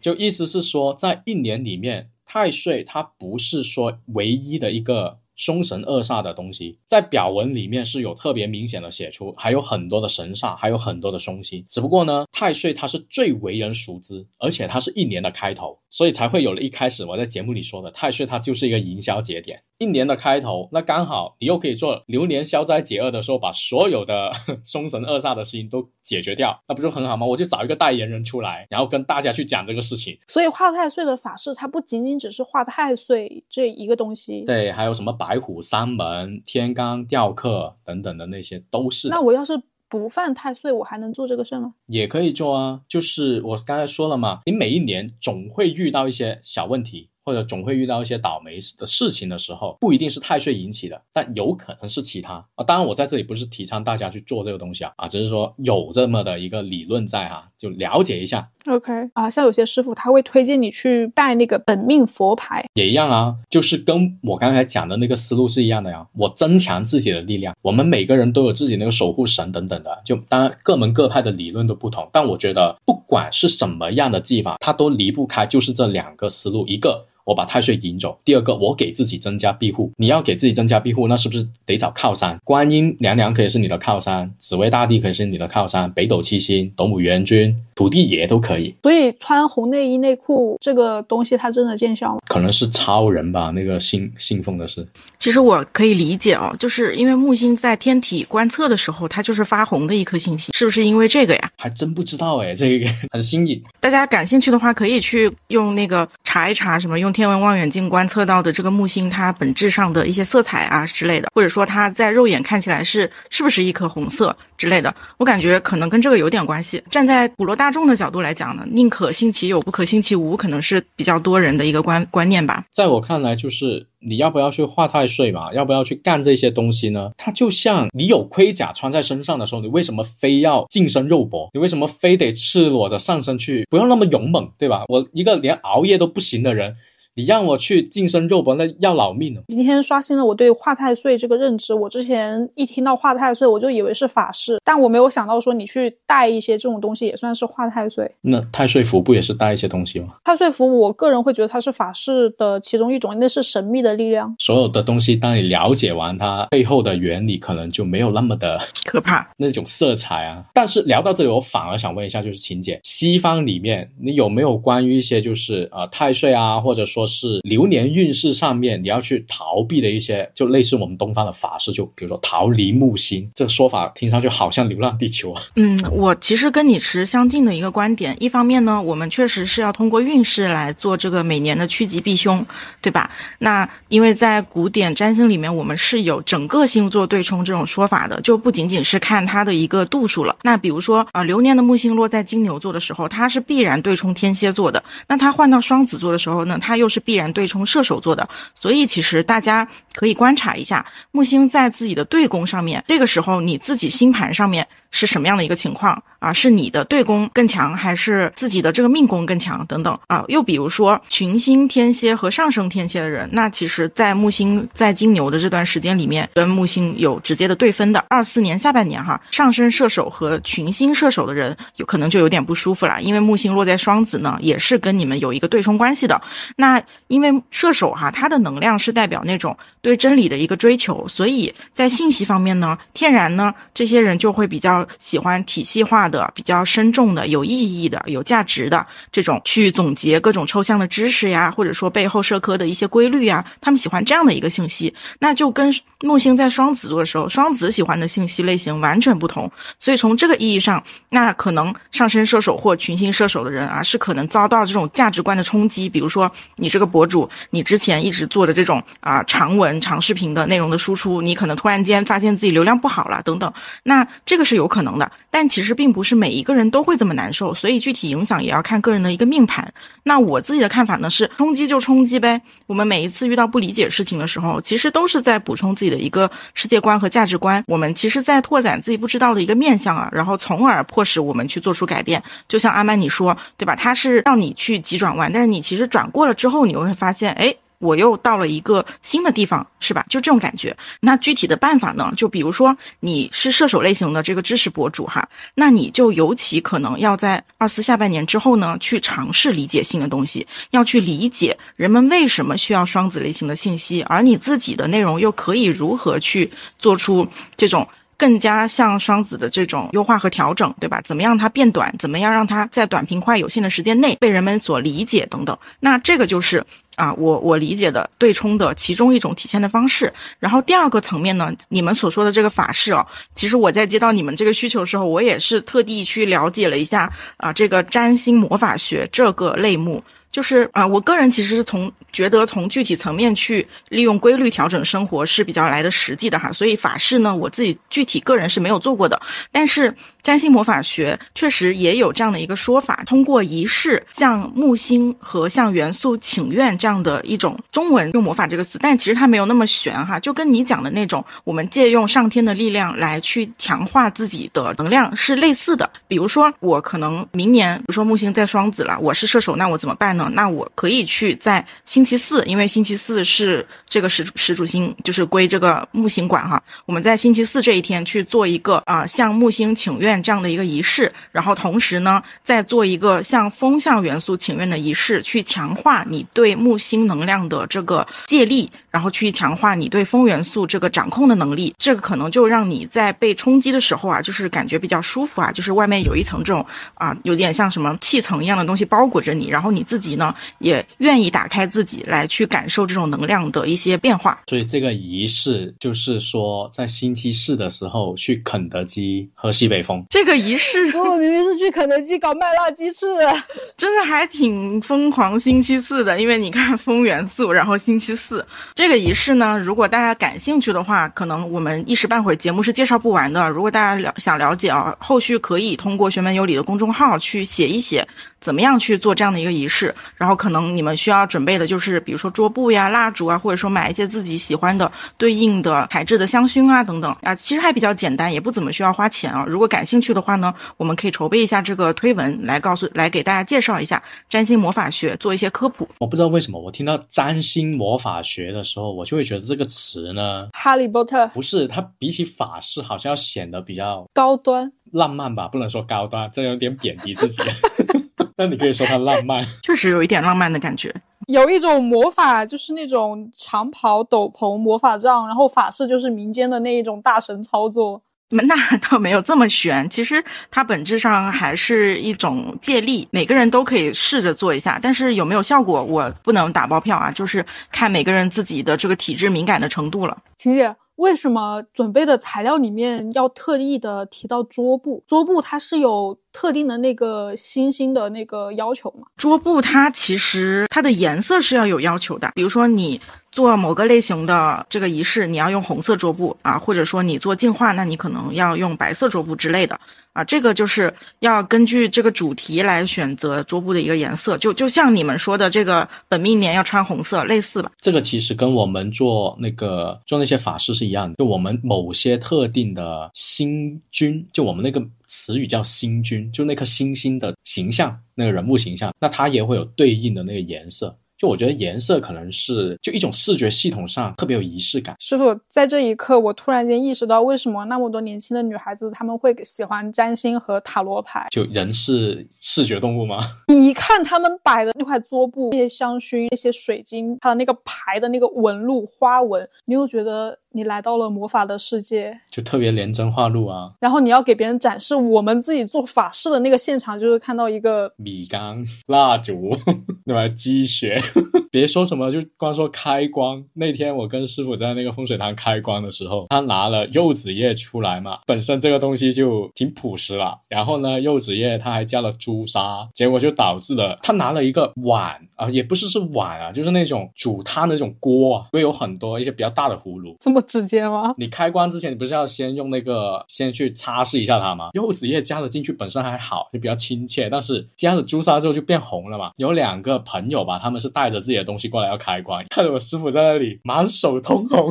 [0.00, 5.21] 就意思是说，在一年里面，太岁它不是说唯一的一个。
[5.36, 11.64] 凶神恶煞的东西，在表文里面是有特别明显的写出，还有很多的神煞，还有很多的凶星。
[11.68, 19.62] 只不过呢，太岁它是最为人熟知，而且它是一年的开头，所以才会有了一开始我在节目里说的，太岁它就是一个营销节点。
[19.78, 24.32] 一年的开头，那刚好你又可以做流年消灾解厄的时候，把所有的
[24.64, 27.26] 凶神恶煞的事情都解决掉，那不就很好吗？
[27.26, 30.16] 我就找一个代言人出来，然后跟大家去讲这个事情。
[30.28, 39.08] 所以画太岁的法事，它不仅仅只是画太岁这一个东西，对，还有什么白虎三门、天罡雕刻等等的那些都是。
[39.08, 41.74] 那我要是不犯太岁，我还能做这个事吗？
[41.86, 47.10] 也可以做啊，就是我刚才说了嘛，你每一年总会遇到一些小问题。
[47.24, 52.64] 或者总会遇到一些倒霉的事情的时候，不一定是太岁引起的，但有可能是其他啊。
[52.64, 58.48] 当然，我在这里不是提倡大家去做这个东西啊，啊，只是说有这么的一个理论在哈，就了解一下。
[58.66, 66.06] OK 啊，像有些师傅他会推荐你去带那个本命佛牌，也一样啊，就是跟我刚才讲的那个思路是一样的呀。
[66.14, 77.06] 我增强自己的力量，我们每个人都有自己那个守护神等等的，就当然各门各派的理论都不同，但我觉得不管是什么样的技法，它都离不开就是这两个思路，一个。
[77.24, 78.18] 我把太岁引走。
[78.24, 79.90] 第二个，我给自己增加庇护。
[79.96, 82.38] 你要给自己增加庇护，那是不是得找靠山？
[82.44, 88.74] 观音娘娘可以是你的靠山，紫薇大帝可以是你的靠山，北斗七星、斗母元君、土地爷都可以。
[88.82, 92.18] 所以穿红内衣内裤这个东西，它真的见效吗？
[92.26, 94.84] 可能是超人吧，那个信信奉的是。
[95.18, 101.50] 其实我可以理解哦，就是因为木星在天体观测的时候，它就是发红的一颗星星，是不是因为这个呀？
[101.58, 103.62] 还真不知道哎，这个 很新颖。
[103.78, 107.11] 大家感兴趣的话，可以去用那个查一查，什么用。
[107.12, 116.80] 天文望远镜观测到的这个木星，它本质上的一些色彩啊之类的，或者说它在肉眼看起来是是不是一颗红色之类的，我感觉可能跟这个有点关系。
[116.88, 117.72] 站在普罗大。
[117.72, 122.66] 众的角度来讲呢，宁可信其有，不可信其无，可能是比较多人的一个观观念吧。
[122.70, 125.50] 在我看来，就是你要不要去化太岁嘛？
[125.54, 127.12] 要不要去干这些东西呢？
[127.16, 131.48] 它就像你有盔甲穿在身上的时候，你为什么非要近身肉搏？
[131.54, 133.66] 你为什么非得赤裸的上身去？
[133.70, 134.84] 不要那么勇猛，对吧？
[134.88, 136.76] 我一个连熬夜都不行的人。
[137.14, 139.42] 你让我去近身肉搏，那要老命了。
[139.48, 141.74] 今天刷新了我对化太岁这个认知。
[141.74, 148.10] 我之前一听到化太岁，我就以为是法事，但我没有想到说你去带一些这种东西也算是化太岁。
[148.22, 150.14] 那太岁符不也是带一些东西吗？
[150.24, 154.34] 太岁符，我个人会觉得它是法事的其中一种，那是神秘的力量。
[154.38, 160.42] 所有的东西，当你了解完它背后的原理，可能就没有那么的可怕， 那种色彩啊。
[160.54, 167.82] 但是聊到这里，我反而想问一下，就是秦姐，西方里面你有没有关于一些就是呃太岁啊，或者说是流年？
[167.92, 175.42] 运势上面你要去逃避的一些，就类似我们东方的法师，就比如说逃离木星，这个说法听上去好像流浪地球啊。
[175.56, 178.16] 嗯，我其实跟你持相近的一个观点。
[178.20, 182.44] 一方面呢，我们确实是要通过运势来做这个每年的趋吉避凶，
[182.80, 183.10] 对吧？
[183.38, 190.36] 那因为在古典占星里面，我们是有整个星座对冲这种说法的，就不仅仅是看它的一个度数了。
[190.42, 197.62] 那比如说啊，流年的木星落在金牛座的时候，它是必然对冲天蝎座的；那它换到双子座的时候呢，它又是必然对冲。
[197.64, 206.32] 射手座的，所以其实大家可以观察一下木星在自己的对宫上面，这个时候你自己星盘上面是什么样的一个情况啊？
[206.32, 210.24] 是你的对宫更强，还是自己的这个命宫更强等等啊？
[210.28, 218.04] 又比如说群星天蝎和上升天蝎的人，那其实，在木星在金牛的这段时间里面，跟木星有直接的对分的。
[218.08, 226.20] 二四年下半年哈，上升射手和群星射手的人有可能就有点不舒服了，因为木星落在双子呢，也是跟你们有一个对冲关系的。
[226.56, 244.94] 那因为射手哈，它的能量是代表那种对真理的一个追求，所以在信息方面呢，天然呢，这些人就会比较喜欢体系化的、比较深重的、有意义的、有价值的这种去总结各种抽象的知识呀，或者说背后社科的一些规律呀，他们喜欢这样的一个信息。
[245.18, 249.50] 那就跟木星在双子座的时候，双子喜欢的信息类型完全不同。
[249.78, 255.88] 所以从这个意义上，那可能上升射手或群星射手的人啊，是可能遭到这种价值观的冲击。
[255.88, 257.28] 比如说你这个博主。
[257.50, 269.70] 你之前一直做的这种啊长文长视频的内容的输出，你可能突然间发现自己流量不好了等等，那这个是有可能的，但其实并不是每一个人都会这么难受，所以具体影响也要看个人的一个命盘。
[270.04, 272.40] 那我自己的看法呢是，冲击就冲击呗。
[272.66, 277.62] 我们每一次遇到不理解事情的时候，其实都是在补充自己的一个世界观和价值观。
[277.66, 282.22] 我们其实，在拓展自己不知道的一个面相啊，然后从而迫使我们去做出改变。
[282.48, 283.76] 就像阿曼你说，对吧？
[283.76, 287.54] 他是让你去急转弯，但是你其实转过了之后，你会发现，哎。
[287.82, 290.06] 我又到了一个新的地方，是吧？
[290.08, 290.74] 就这种感觉。
[291.00, 292.12] 那具体的办法呢？
[292.16, 307.86] 就比如说你是射手类型的这个知识博主哈，那你就尤其可能要在二四下半年之后呢，去尝试理解新的东西，要去理解人们为什么需要双子类型的信息，而你自己的内容又可以如何去做出这种。
[308.22, 311.00] 更加像双子的这种优化和调整，对吧？
[311.02, 311.92] 怎么样它变短？
[311.98, 315.26] 怎么样让它在短平快有限的时间内被人们所理解？
[315.28, 315.58] 等等。
[315.80, 320.12] 那这个就是啊，我我理解的对冲的其中一种体现的方式。
[320.38, 323.04] 然后第二个层面呢，你们所说的这个法式哦，
[323.34, 330.00] 其实我在接到你们这个需求的时候，我也是特地去了解了一下啊，这个占星魔法学这个类目。
[330.32, 339.20] 就是啊，我个人其实是从觉得从具体层面去利用规律调整生活是比较来的实际的哈，所以法事呢，我自己具体个人是没有做过的，
[339.52, 355.90] 但是占星魔法学确实也有这样的一个说法，通过仪式向木星和向元素请愿这样的一种中文用魔法这个词，但其实它没有那么玄哈，就跟你讲的那种我们借用上天的力量来去强化自己的能量是类似的。
[356.08, 360.21] 比如说我可能明年，比如说木星在双子了，我是射手，那我怎么办呢？
[360.30, 366.62] 那我可以去在星期四，因为星期四是这个时时主星，就是归这个木星管哈。
[366.86, 381.74] 我们在星期四这一天去做一个啊向木星请愿这样的一个仪式，然后同时呢再做一个向风向元素请愿的仪式，去强化你对木星能量的这个借力，然后去强化你对风元素这个掌控的能力。
[381.78, 390.11] 这个可能就让你在被冲击的时候啊，就是感觉比较舒服啊，就是外面有一层这种啊有点像什么气层一样的东西包裹着你，然后你自己。
[390.12, 394.40] 级呢，也愿意打开自己来去感受这种能量的一些变化。
[394.48, 400.04] 所以这个仪式就是说，在星期四的时候去肯德基喝西北风。
[400.10, 403.06] 这个仪式，我明明是去肯德基搞麦辣鸡翅，
[403.76, 405.38] 真的还挺疯狂。
[405.38, 408.44] 星期四的，因为你看风元素，然后星期四
[408.74, 413.48] 这个仪式呢，如果大家感兴趣的话，可能我们一时半会节目是介绍不完的。
[413.48, 418.06] 如果大家了想了解啊，后续可以通过学门有理的公众号去写一写。
[418.42, 419.94] 怎么样去做这样的一个仪式？
[420.16, 429.44] 然后可能你们需要准备的就是，比如说桌布呀、蜡烛啊，或者说买一些自己喜欢的对应的材质的香薰啊等等啊，其实还比较简单，也不怎么需要花钱啊。
[429.46, 435.88] 如果感兴趣的话呢，我们可以筹备一下这个推文，来告诉来给大家介绍一下占星魔法学，做一些科普。
[436.00, 445.46] 我不知道为什么我听到占星魔法学的时候，我就会觉得这个词呢，哈利波特不是它比起法式，好像要显得比较高端、浪漫吧？
[445.46, 447.40] 不能说高端，这有点贬低自己。
[448.36, 450.94] 那你可以说它浪漫， 确实有一点浪漫的感觉。
[451.28, 458.02] 有一种魔法，就是那种长袍、斗篷、魔法杖，然后法式就是民间的那一种大神操作。
[458.30, 470.16] 那倒没有这么玄，其实它本质上还是一种借力，每个人都可以试着做一下，但是有没有效果，我不能打包票啊，就是看每个人自己的这个体质敏感的程度了。
[470.36, 470.74] 晴姐。
[470.96, 475.02] 为什么准备的材料里面要特意的提到桌布？
[475.08, 479.06] 桌布它是有特定的那个星星的那个要求吗？
[479.16, 483.00] 桌布它其实它的颜色是要有要求的，比如说你。
[483.32, 489.80] 做某个类型的这个仪式，你要用红色桌布啊，或者说你做净化，那你可能要用白色桌布之类的
[490.12, 490.22] 啊。
[490.22, 497.72] 这个就是要根据这个主题来选择桌布的一个颜色，就就像你们说的这个本命年要穿红色类似吧。
[497.80, 504.78] 这个其实跟我们做那个做那些法事是一样的，就我们某些特定的星君，就我们那个
[505.12, 510.98] 词语叫星君，就那颗星星的形象，那个人物形象，那它也会有对应的那个颜色。
[511.18, 514.96] 就我觉得颜色可能是就一种视觉系统上特别有仪式感。
[514.98, 521.28] 师傅，在这一刻，我突然间意识到，为什么那么多年轻的女孩子她们会喜欢占星和塔罗牌？
[521.30, 523.20] 就人是视觉动物吗？
[523.46, 530.40] 你 一看他们摆的那块桌布、那些香薰、那些水晶，它的那个牌的那个纹路、花纹，你又觉得。
[530.54, 533.72] 你来到了魔法的世界，就特别连真化路啊。
[533.80, 539.50] 然后你要给别人展示我们自己做法事的那个现场，就是看到一个米缸、蜡烛，
[540.04, 540.28] 对吧？
[540.28, 541.00] 积雪，
[541.50, 543.42] 别说什么，就光说开光。
[543.54, 550.38] 那天我跟师傅在那个风水堂开光的时候，他拿了柚子叶出来嘛，本身这个东西就挺朴实了。
[550.48, 560.41] 然后呢，柚子叶他还加了朱砂，结果就导致了他拿了一个碗啊，也不是是碗啊，就是那种煮汤那种锅啊，因为有很多一些比较大的葫芦，这么。
[560.42, 561.14] 直接吗？
[561.16, 564.70] 你开关之前，你不是要先用那个先去擦拭一下它吗？
[564.74, 569.30] 柚子叶加了进去本身还好，就比较亲切，但是加了朱砂之后就变红了嘛。
[569.36, 574.70] 有两个朋友吧，他们是带着自己的东西过来要开关，看着我师傅在那里满手通红。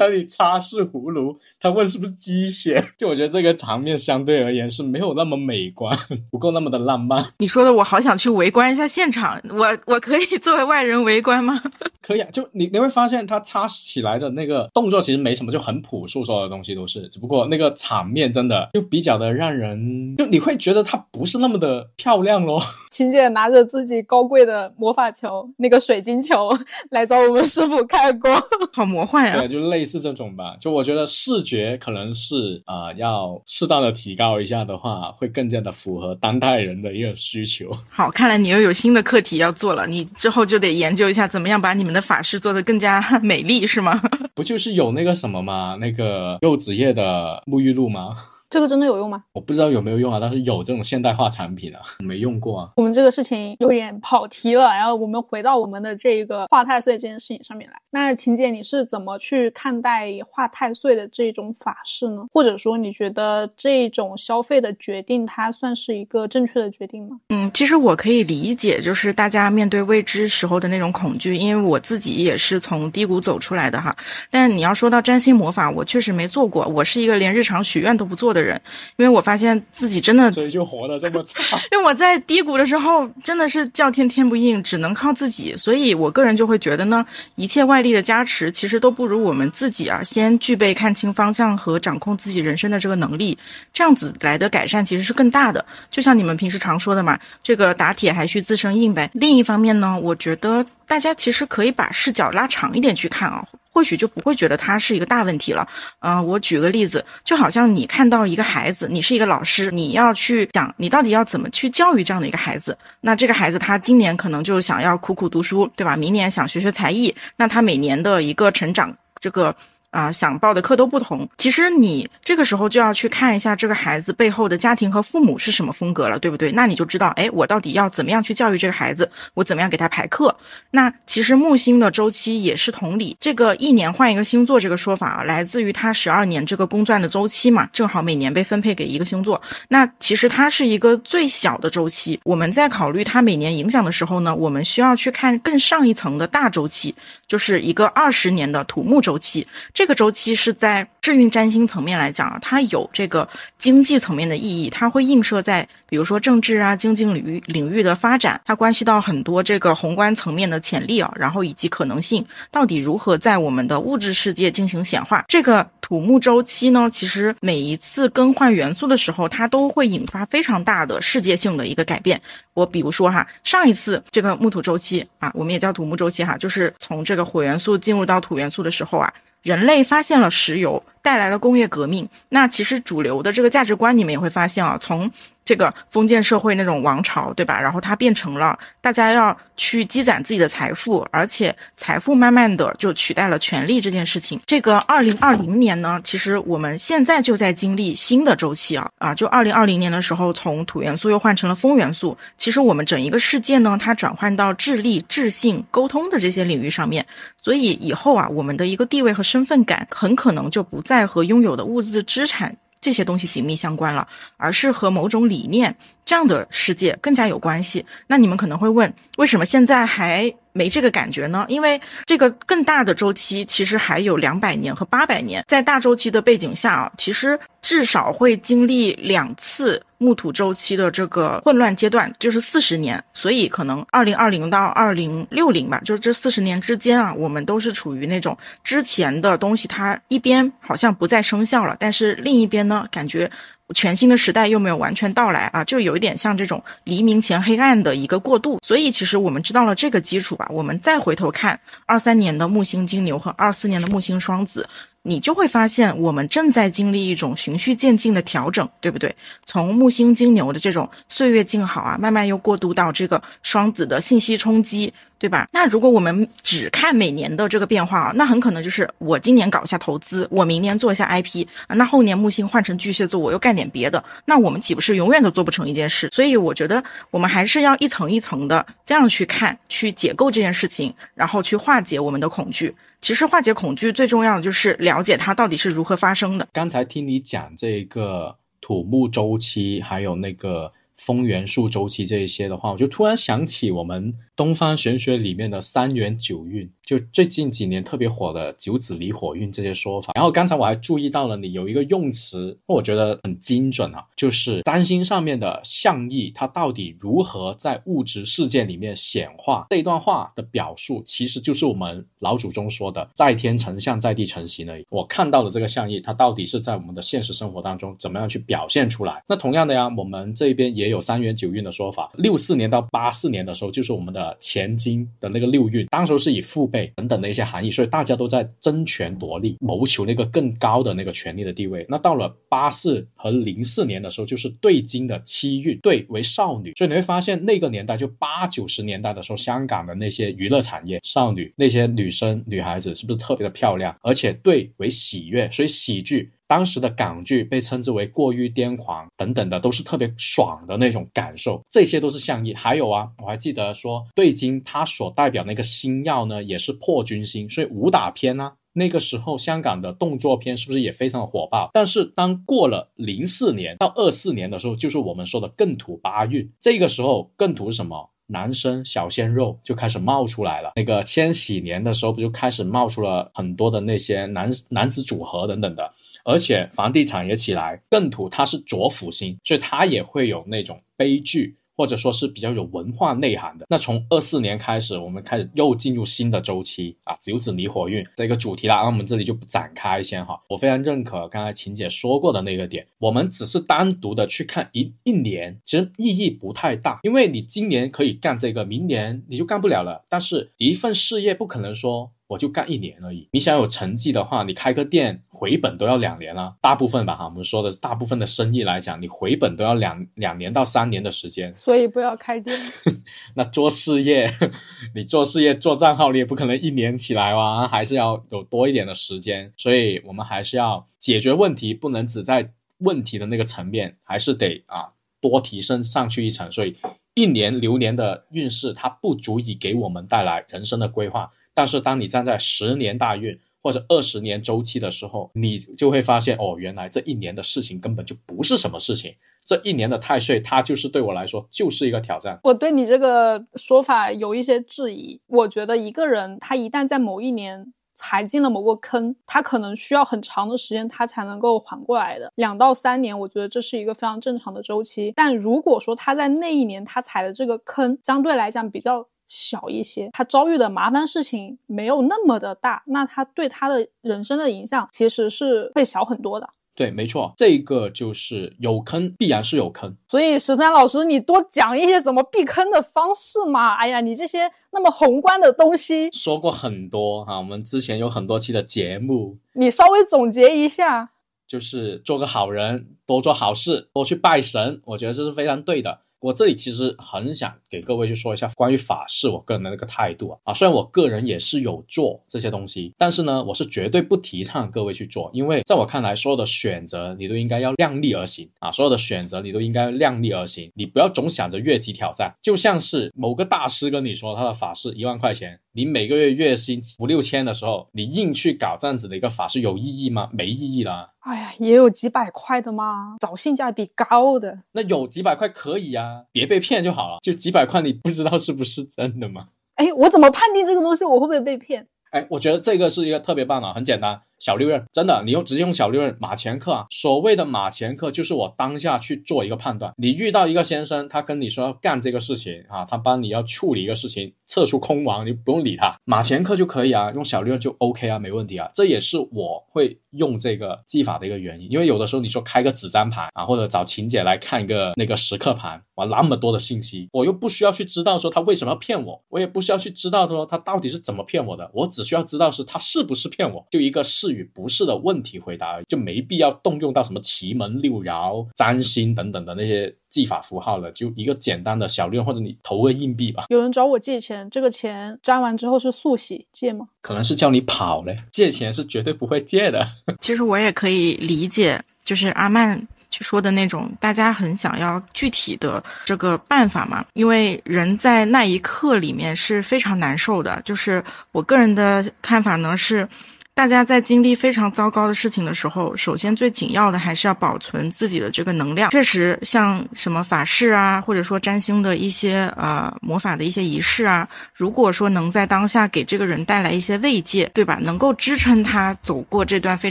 [0.00, 2.82] 那里擦拭葫芦，他问是不是鸡血？
[2.96, 5.94] 就我觉得这个场面相对而言是没有那么美观，
[6.32, 7.22] 不够那么的浪漫。
[7.36, 11.62] 你说的我好想去围观一下现场，我我可以作为外人围观吗？
[12.00, 22.62] 可以啊，就你你会发现他擦起来的那个动作其实没什么，就很朴素，所有的东西都是，只不过那个场面真的就比较的让人，就你会觉得它不是那么的漂亮咯。
[22.90, 26.48] 琴姐拿着自己高贵的魔法球，那个水晶球
[26.88, 28.42] 来找我们师傅开光，
[28.72, 29.36] 好魔幻呀！
[29.36, 29.89] 对，就类似。
[29.90, 37.70] 是这种吧，就我觉得视觉可能是啊，要适当的提高一下的话，会更加的符合当代人的一个需求。
[37.88, 44.00] 好，看来你又有新的课题要做了，你之后就得研究一下怎么样把你们的法式做得更加 美丽，是吗？
[44.34, 45.76] 不就是有那个什么吗？
[45.80, 48.14] 那个柚子叶的沐浴露吗？
[48.50, 49.22] 这个真的有用吗？
[49.32, 52.70] 我不知道有没有用啊，但是有这种现代化产品啊，没用过啊。
[52.76, 57.76] 我们这个事情有点跑题了，然后我们回到我们的这一个化太岁这件事情上面来。
[57.90, 62.24] 那秦姐，你是怎么去看待化太岁的这种法事呢？
[62.32, 67.20] 或者说，你觉得这种消费的决定，它算是一个正确的决定吗？
[67.28, 73.96] 嗯，其实我可以理解，就是大家面对未知时候的那种恐惧，因为我自己也是从低谷走出来的哈。
[74.28, 78.39] 但你要说到占星魔法，我确实没做过，我是一个连日常许愿都不做的。
[78.40, 78.60] 的人，
[78.96, 81.58] 因为我发现自己真的，所以就活得这么差。
[81.70, 85.54] 因为我在低谷的时候，真的是叫天天不应，只能靠自己。
[85.56, 93.36] 所以我个人就会觉得呢，一切外力的加持，其实都不如我们自己啊，先具备看清方向和掌控自己人生的这个能力，
[93.72, 95.64] 这样子来的改善其实是更大的。
[95.90, 99.10] 就像你们平时常说的嘛，这个打铁还需自身硬呗。
[99.12, 103.44] 另一方面呢，我觉得大家其实可以把视角拉长一点去看啊。
[103.72, 105.66] 或许就不会觉得它是一个大问题了。
[105.98, 112.76] 啊，我举个例子，就好像你看到一个孩子，你是一个老师，你要去想你到底要怎么去教育这样的一个孩子。
[113.00, 115.96] 那这个孩子他今年可能就想要苦苦读书，对吧？
[115.96, 119.54] 明年想学学才艺，那他每年的一个成长，这个。
[119.90, 121.28] 啊，想报的课都不同。
[121.36, 126.52] 其实你这个时候就要去看一下这个孩子背后的家庭和父母是什么风格了，对不对？
[126.52, 130.34] 那你就知道，哎，我到底要怎么样去教育这个孩子，我怎么样给他排课。
[130.70, 139.40] 那其实木星的周期也是同理，这个一年换一个星座这个说法啊，来自于它十二年这个公转的周期嘛，正好每年被分配给一个星座。
[139.68, 142.20] 那其实它是一个最小的周期。
[142.24, 146.94] 我们在考虑它每年影响的时候呢，我们需要去看更上一层的大周期，
[147.26, 149.46] 就是一个二十年的土木周期。
[149.80, 153.26] 这个周期是在智运占星层面来讲啊，它有这个
[153.56, 165.24] 经济层面的意义，它会映射在比如说政治啊、经济领域领域的发展，它关系到很多这个宏观层面的潜力啊，然后以及可能性到底如何在我们的物质世界进行显化。
[165.28, 172.20] 这个土木周期呢，其实每一次更换元素的时候，它都会引发非常大的世界性的一个改变。
[172.52, 179.10] 我比如说哈，上一次这个木土周期啊，我们也叫土木周期哈，就是从这个火元素进入到土元素的时候啊。
[179.42, 180.82] 人类发现了石油。
[181.02, 185.10] 带来了工业革命，那其实主流的这个价值观，你们也会发现啊，从
[185.44, 187.58] 这个封建社会那种王朝，对吧？
[187.60, 194.38] 然后它变成了大家要去积攒自己的财富，而且财富慢慢的就取代了权力这件事情。
[194.46, 199.14] 这个二零二零年呢，其实我们现在就在经历新的周期啊啊！
[199.14, 207.04] 就二零二零年的时候，从土元素又换成了风元素，其实我们整一个世界呢，它转换到智力、智性、沟通的这些领域上面，
[207.42, 210.80] 所以以后啊，我们的一个地位和身份感很可能就不。
[210.90, 215.72] 在和拥有的物质资产这些东西紧密相关了，而是和某种理念
[216.04, 217.86] 这样的世界更加有关系。
[218.08, 220.34] 那你们可能会问，为什么现在还？
[220.52, 233.02] 没这个感觉呢，因为这个更大的周期其实还有两百年和八百年，在大周期的背景下啊，其实至少会经历两次木土周期的这个混乱阶段，就是四十年。
[233.14, 243.30] 所以可能二零二零到二零六零吧，就是这四十年之间啊，我们都是处于那种之前的东西它一边好像不再生效了，但是另一边呢，感觉。
[243.72, 248.58] 全新的时代又没有完全到来啊，就有一点像这种黎明前黑暗的一个过渡。
[248.66, 254.68] 所以其实我们知道了这个基础吧，我们再回头看二三年的木星金牛和二四年的木星双子。
[255.02, 259.14] 你就会发现，我们正在经历一种循序渐进的调整，对不对？
[259.46, 265.46] 从木星金牛的这种岁月静好啊，慢慢又过渡到这个双子的信息冲击，对吧？
[265.52, 276.08] 那如果我们只看每年的这个变化啊，那很可能就是我今年搞一下投资，我明年做一下 IP 啊，那后年木星换成巨蟹座，我又干点别的，那我们岂不是永远都做不成一件事？
[276.10, 282.74] 所以我觉得我们还是要一层一层的这样去看，去解构这件事情，然后去化解我们的恐惧。
[283.02, 286.48] 其实化解恐惧最重要的就是了解它到底是如何发生的。
[286.50, 294.14] 刚才听你讲这个土木周期，还有那个风元素周期这一些的话，我就突然想起我们。
[294.40, 300.14] 东方玄学里面的三元九运，就最近几年特别火的九紫离火运这些说法。
[300.14, 309.66] 然后刚才我还注意到了你有一个用词，我觉得很精准啊，就是占星上面的象意，它到底如何在物质世界里面显化？
[309.68, 314.86] 这一段话的表述，其实就是我们老祖宗说的“在天成象，在地成形”而已。
[314.88, 319.22] 我看到的这个象意，它到底是在我们的现实生活当中怎么样去表现出来？
[319.28, 322.10] 那同样的呀，我们这边也有三元九运的说法。
[322.14, 324.29] 六四年到八四年的时候，就是我们的。
[324.38, 331.84] 前金的那个六运，当时是以父辈等等的一些含义，所以大家都在争权夺利，谋求那个更高的那个权力的地位。
[331.88, 343.96] 那到了八四和零四年的时候，就是对金的七运，对为少女，所以你会发现那个年代就八九十年代的时候，香港的那些娱乐产业，少女那些女生女孩子是不是特别的漂亮？
[344.02, 346.30] 而且对为喜悦，所以喜剧。
[346.50, 352.52] 当时的港剧被称之为过于癫狂等等的，都是特别爽的那种感受，这些都是象意。
[352.52, 361.70] 还有啊，我还记得说对金它所代表那个星耀呢，也是破军星，所以武打片呢，那个时候香港的动作片是不是也非常的火爆？
[361.72, 368.10] 但是当过了零四年到二四年的时候，就是我们说的更土八运，这个时候更土是什么？
[368.26, 370.72] 男生小鲜肉就开始冒出来了。
[370.76, 375.92] 那个千禧年的时候，不就开始冒出了很多的那些男男子组合等等的。
[376.24, 383.66] 而且房地产也起来，艮土它是左辅星，所以它也会有那种悲剧，或者说是比较有文化内涵的。
[383.70, 388.74] 那从二四年开始，我们开始又进入新的周期啊，九子离火运这个主题了。
[388.74, 390.40] 那我们这里就不展开先哈。
[390.48, 400.04] 我非常认可刚才晴姐说过的那个点，我们只是单独的去看一一年，其实意义不太大，因为你今年可以干这个，明年你就干不了了。
[400.08, 402.12] 但是一份事业不可能说。
[402.30, 403.28] 我就干一年而已。
[403.32, 411.52] 你想有成绩的话，你开个店回本都要两年啊，大部分吧哈，我们说的大部分的生意来讲，你回本都要两两年到三年的时间。
[411.56, 412.56] 所以不要开店。
[413.34, 414.32] 那做事业，
[414.94, 419.52] 你做事业做账号，你也不可能一年起来哇，还是要有多一点的时间。
[419.56, 424.86] 所以我们还是要解决问题，不能只在问题的那个层面，还是得啊
[425.20, 426.48] 多提升上去一层。
[426.52, 426.76] 所以
[427.14, 431.28] 一年流年的运势，它不足以给我们带来人生的规划。
[431.54, 439.14] 但是当你站在十年大运或者二十年周期的时候，你就会发现哦，原来这一年的事情根本就不是什么事情。
[439.44, 442.38] 这一年的太岁，它就是对我来说就是一个挑战。
[442.44, 445.20] 我对你这个说法有一些质疑。
[445.26, 452.30] 我觉得一个人他一旦在某一年踩进了某个坑，他可能需要很长的时间，他才能够缓过来的。
[452.36, 455.12] 两到三年，我觉得这是一个非常正常的周期。
[455.16, 466.50] 但如果说他在那一年他踩的这个坑相对来讲比较小一些，他遭遇的麻烦事情没有那么的大，那他对他的人生的影响其实是会小很多的。
[466.74, 469.94] 对，没错，这个就是有坑，必然是有坑。
[470.08, 473.74] 所以十三老师，你多讲一些怎么避坑的方式嘛？
[473.74, 481.10] 哎呀，你这些那么宏观的东西说过很多哈，我们之前有很多期的节目，你稍微总结一下，
[481.46, 486.00] 就是做个好人，多做好事，多去拜神，我觉得这是非常对的。
[486.20, 490.38] 我这里其实很想给各位去说一下关于法事我个人的那个态度啊。
[490.44, 510.28] 啊，虽然我个人也是有做这些东西，但是呢，我是绝对不提倡各位去做，因为在我看来，所有的选择你都应该要量力而行啊，所有的选择你都应该量力而行，你不要总想着越级挑战，就像是某个大师跟你说他的法事一万块钱，你每个月月薪五六千的时候，你硬去搞这样子的一个法是有意义吗？
[510.32, 511.08] 没意义啦。
[511.20, 514.62] 哎呀，也有几百块的嘛，找性价比高的。
[514.72, 517.18] 那有几百块可以啊，别被骗就好了。
[517.22, 519.46] 就几百块，你不知道是不是真的吗？
[519.76, 521.86] 哎，我怎么判定这个东西我会不会被骗？
[522.10, 524.20] 哎，我觉得这个是一个特别棒的，很简单。
[524.40, 526.86] 小利润，真的，你用直接用小利润马前课啊。
[526.90, 529.92] 所谓的马前课，就是我当下去做一个判断。
[529.98, 538.70] 你遇到一个先生，他跟你说要干这个事情啊，他帮你要处理一个事情，撤出空亡，你不用理他，马前课就可以啊，用小利润就 OK 啊，没问题啊。
[538.74, 563.44] 这也是我会用这个技法的一个原因，因为有的时候你说开个纸张盘啊，或者找琴姐来看一个那个时刻盘，哇，那么多的信息，我又不需要去知道说他为什么要骗我，我也不需要去知道说他到底是怎么骗我的，我只需要知道是他是不是骗我，就一个是与不是的问题回答，就没必要动用到什么奇门六爻、占星等等的那些技法符号了，就一个简单的小六或者你投个硬币吧。
[563.48, 566.88] 有人找我借钱，这个钱占完之后是速洗借吗？
[567.00, 569.86] 可能是叫你跑嘞，借钱是绝对不会借的。
[570.20, 580.60] 其实我也可以理解，就是阿曼去说的那种，大家很想要具体的这个办法嘛，因为人在那一刻里面是非常难受的。
[580.64, 581.02] 就是
[581.32, 583.08] 我个人的看法呢是。
[583.54, 588.90] 大家在经历非常糟糕的事情的时候，首先最紧要的还是要保存自己的这个能量。
[588.90, 597.78] 确实，像什么法事啊，或者说占星的一些呃魔法的一些仪式啊，如果说能在当下给这个人带来一些慰藉，对吧？
[597.82, 599.90] 能够支撑他走过这段非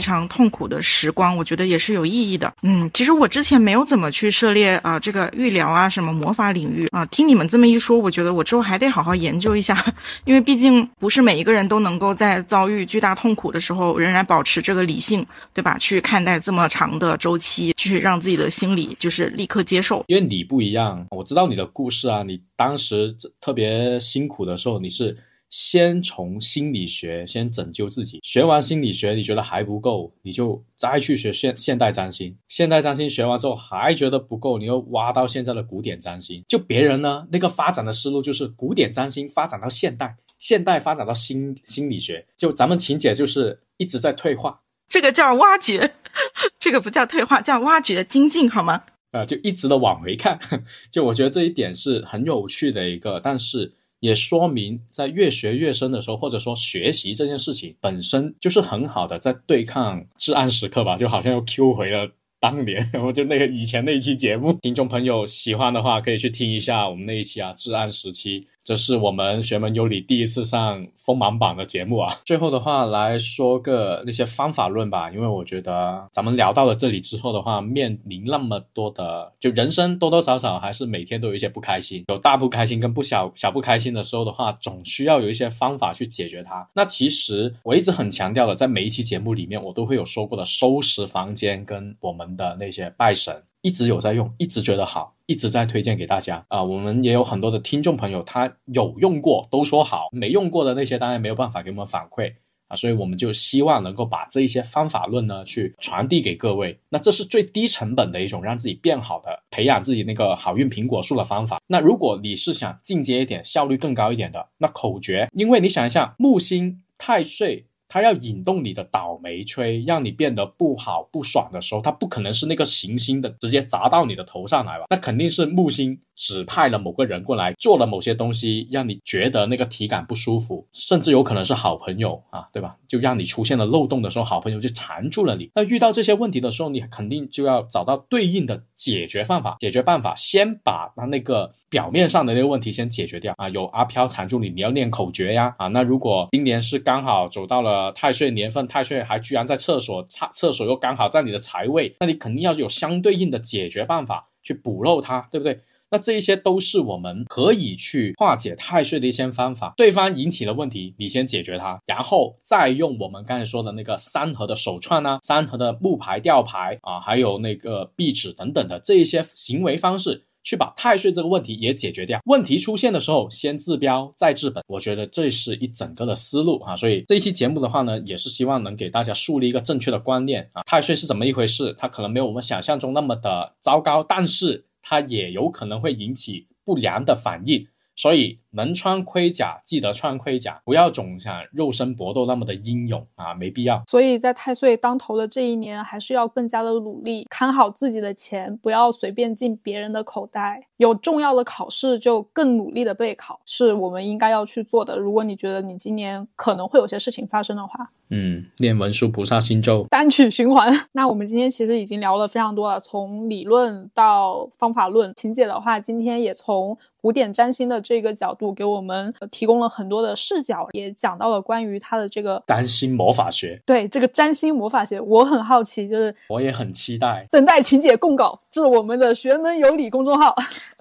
[0.00, 2.52] 常痛苦的时光，我觉得也是有意义的。
[2.62, 9.84] 嗯，其实我之前没有怎么去涉猎啊这个预疗啊什么魔法领域啊，听你们这么一说，我觉得我之后还得好好研究一下，
[10.24, 13.60] 因为毕竟不是每一个人都能够在遭遇巨大痛苦的。
[13.60, 15.76] 时候仍然保持这个理性，对吧？
[15.76, 20.02] 去看待这么长的周期，去让自己的心理就是立刻接受。
[20.08, 22.22] 因为你不一样，我知道你的故事啊。
[22.22, 25.14] 你当时特别辛苦的时候，你是
[25.50, 32.34] 先从心理学先拯救自己，学完心理学你觉得还不够，你就再去学现现代占星。
[32.48, 36.42] 现代占星学完之后还觉得不够，你又挖到现在的古典占星。
[36.48, 40.16] 就别人呢，那个发展的思路就是古典占星发展到现代。
[40.40, 45.92] 现代发展到心心理学，就咱们情节就是一直在退化，这个叫挖掘，
[46.58, 48.82] 这个不叫退化，叫挖掘精进，好吗？
[49.12, 50.38] 啊，就一直的往回看，
[50.90, 62.10] 就我觉得这一点是很有趣的一个，但是也说明在越学越深的时候，或者说学习这件事情本身就是很好的在对抗至暗时刻吧，就好像又 Q 回了
[62.40, 68.46] 当年， 我就那个以前那一期节目，听众朋友喜欢的话可以去听一下我们那一期啊，至暗时期。
[68.70, 72.14] 这是我们学门有理第一次上锋芒榜的节目啊！
[72.24, 86.64] 最后的话来说个那些方法论吧，因为我觉得咱们聊到了这里之后的话，面临那么多的，就人生多多少少还是每天都有一些不开心，有大不开心跟不小小不开心的时候的话，总需要有一些方法去解决它。
[86.72, 93.34] 那其实我一直很强调的，在每一期节目里面，我都会有说过的收拾房间跟我们的那些拜神。
[93.62, 96.62] 一直有在用，一直觉得好，一直在推荐给大家啊。
[96.62, 102.32] 我们也有很多的听众朋友，他有用过都说好，没用过的那些当然没有办法给我们反馈。
[102.68, 106.78] 啊，所以我们就希望能够把这一些方法论呢，去传递给各位。
[106.88, 111.60] 那这是最低成本的一种让自己变好的、培养自己那个好运苹果树的方法。
[111.66, 117.66] 那如果你是想进阶一点、效率更高一点的，那口诀，因为你想一下，木星太岁。
[117.92, 124.84] 它要引动你的倒霉吹，让你变得不好不爽的时候，它不可能是那个行星的直接砸到你的头上来吧？
[124.88, 132.76] 那肯定是木星指派了某个人过来做了某些东西，让你觉得那个体感不舒服，甚至有可能是好朋友啊，对吧？
[132.86, 135.50] 就让你出现了漏洞的时候，好朋友就缠住了你。
[135.54, 139.56] 那遇到这些问题的时候，你肯定就要找到对应的解决方法。
[139.60, 141.52] 解决办法，先把它那个。
[141.70, 145.68] 表面上的那个问题先解决掉啊，有阿飘缠住你，你要念口诀呀啊。
[145.68, 155.60] 那如果今年是刚好走到了太岁年份，太岁还居然在厕所，厕厕所又刚好在你的财位，那你肯定要有相对应的解决办法去补漏它，对不对？
[155.90, 159.74] 那这一些都是我们可以去化解太岁的一些方法。
[159.76, 170.24] 对方引起了问题，你先解决它，然后再用我们刚才说的那个三合的手串啊，三合的木牌吊牌啊，还有那个壁纸等等的这一些行为方式。
[170.42, 172.18] 去把太岁这个问题也解决掉。
[172.24, 174.64] 问题出现的时候，先治标再治本。
[174.68, 176.74] 我觉得这是一整个的思路啊。
[176.74, 180.62] 所以这一期节目的话呢，也是希望能给大家树立一个正确的观念啊。
[180.62, 181.76] 太岁是怎么一回事？
[181.78, 187.68] 它可能没有我们想象中那么的糟糕，但是它也有可能会引起不良的反应。
[188.00, 193.82] 所以能穿盔甲，记得穿盔甲，不要总想肉身搏斗那么的英勇啊，没必要。
[193.90, 200.66] 所以在太岁当头的这一年，还是要更加的努力，看好自己的钱，不要随便进别人的口袋。
[200.78, 204.98] 有重要的考试就更努力的备考，是我们应该要去做的。
[204.98, 210.72] 如果你觉得你今年可能会有些事情发生的话，嗯，念文殊菩萨心咒，单曲循环。
[210.92, 215.12] 那我们今天其实已经聊了非常多了，从理论到方法论。
[215.14, 223.60] 晴姐的话，今天也从古典占星的这个角度给我们提供了很多的视角，也讲到了关于他的这个占星魔法学。
[223.66, 230.32] 对这个占星魔法学，我很好奇，就是我也很期待，等待晴姐供稿至我们的学门有理公众号。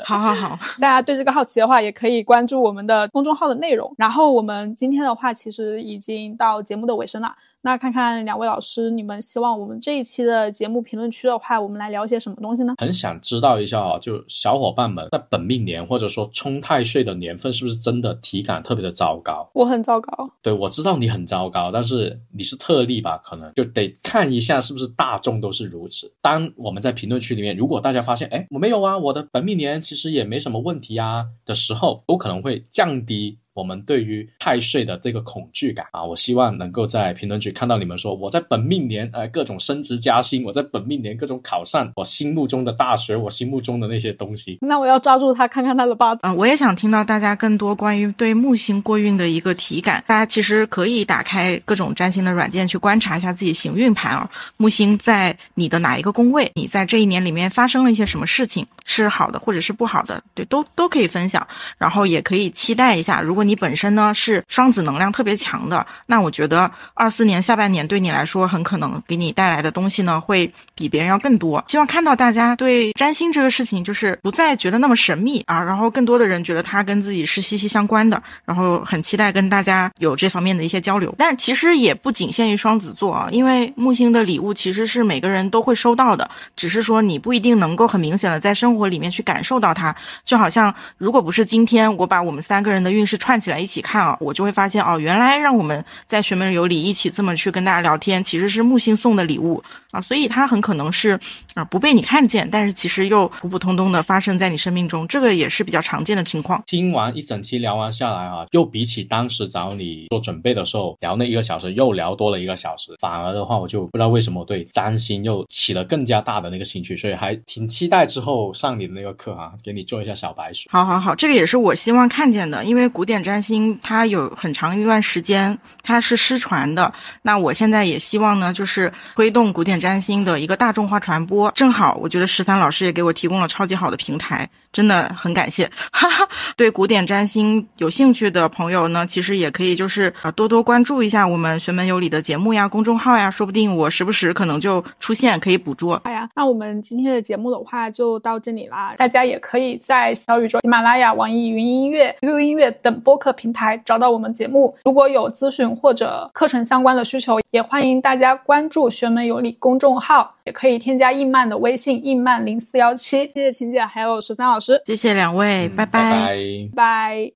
[0.04, 3.92] 好 好好，大家对这个好奇的话，也可以关注我们的公众号的内容。
[3.98, 7.36] 然后我们今天的话，其实已经到节目的尾声了。
[7.62, 12.74] 那看看两位老师，你们希望我们这一期的节目评论区的话，我们来聊些什么东西呢？
[12.78, 19.50] 很想知道一下啊，就小伙伴们在本命年或者说冲太岁的年份，是不是真的体感特别的糟糕？
[19.54, 20.30] 我很糟糕。
[20.42, 23.18] 对，我知道你很糟糕，但是你是特例吧？
[23.18, 26.10] 可能就得看一下是不是大众都是如此。
[26.22, 33.38] 当我们在评论区里面，如果大家发现，哎，我没有啊，我的本命年其实也没什么问题啊的时候，有可能会降低。
[33.54, 44.60] 我们对于太岁的这个恐惧感啊，我希望能够在评论区看到你们说我在本命年呃各种升职加薪，我在本命年各种考上我心目中的大学，我心目中的那些东西。
[44.62, 46.34] 那我要抓住他看看他的八字啊！
[46.34, 50.04] 我也想听到大家更多关于对木星过运的一个体感。
[50.08, 56.50] 大家其实可以打开各种占星的软件去观察一下自己行运盘啊，木星在你的哪一个宫位？
[56.56, 58.66] 你在这一年里面发生了一些什么事情？
[58.86, 60.24] 是好的或者是不好的？
[60.34, 61.46] 对，都都可以分享，
[61.78, 63.50] 然后也可以期待一下，如果如果。
[63.50, 71.64] 你本身呢是双子能量特别强的，那我觉得二四年下半年对你来说，很可能给你带来的东西呢会比别人要更多。
[71.68, 81.12] 希望看到大家对占星这个事情，就是不再觉得那么神秘啊，然后更多的人觉得它跟自己是息息相关的，然后很期待跟大家有这方面的一些交流。
[81.18, 89.96] 但其实也不仅限于双子座啊，因为木星的礼物其实是每个人都会收到的，只是说你不一定能够很明显的在生活里面去感受到它。
[90.24, 93.40] 就好像如果不是今天我把我们三个人的运势串。
[93.40, 101.18] 起来一起看啊，我就会发现哦，原来让我们在学门有礼一起这么去跟大家聊天，其实是木星送的礼物啊，所以它很可能是
[101.54, 106.62] 啊不被你看见，但是其实又普普通通的发生在你生命中，这个也是比较常见的情况。
[106.66, 120.68] 听完一整期聊完下来啊，又比起当时找你做准备的时候聊那一个小时，又聊多了一个小时，反而的话，我就不知道为什么对占星又起了更加大的那个兴趣，所以还挺期待之后上你的那个课啊，给你做一下小白鼠。
[120.70, 123.19] 好好好，这个也是我希望看见的，因为古典。
[123.22, 126.92] 占星它有很长一段时间它是失传的，
[127.22, 131.52] 那我现在也希望呢，就是推动古典占星的一个大众化传播。
[131.56, 135.70] 正好我觉得十三老师也给我提供了超级好的平台，真的很感谢。
[135.92, 145.96] 哈哈，对古典占星有兴趣的朋友呢，其实也可以就是啊多多关注一下我们学门有理的节目呀、公众号呀，说不定我时不时可能就出现可以捕捉。
[146.06, 153.20] 哎呀，那我们今天的节目的话就到这里啦，大家也可以在小宇宙、喜马拉雅、网易云音乐、QQ 音乐等播。
[153.20, 154.74] 客平台找到我们节目。
[154.86, 163.30] 如果有咨询或者课程相关的需求，也欢迎大家关注“学门有理”公众号，也可以添加易曼的微信“易曼零四幺七”。
[163.36, 167.28] 谢谢秦姐，还有十三老师，谢谢两位，嗯拜拜拜拜。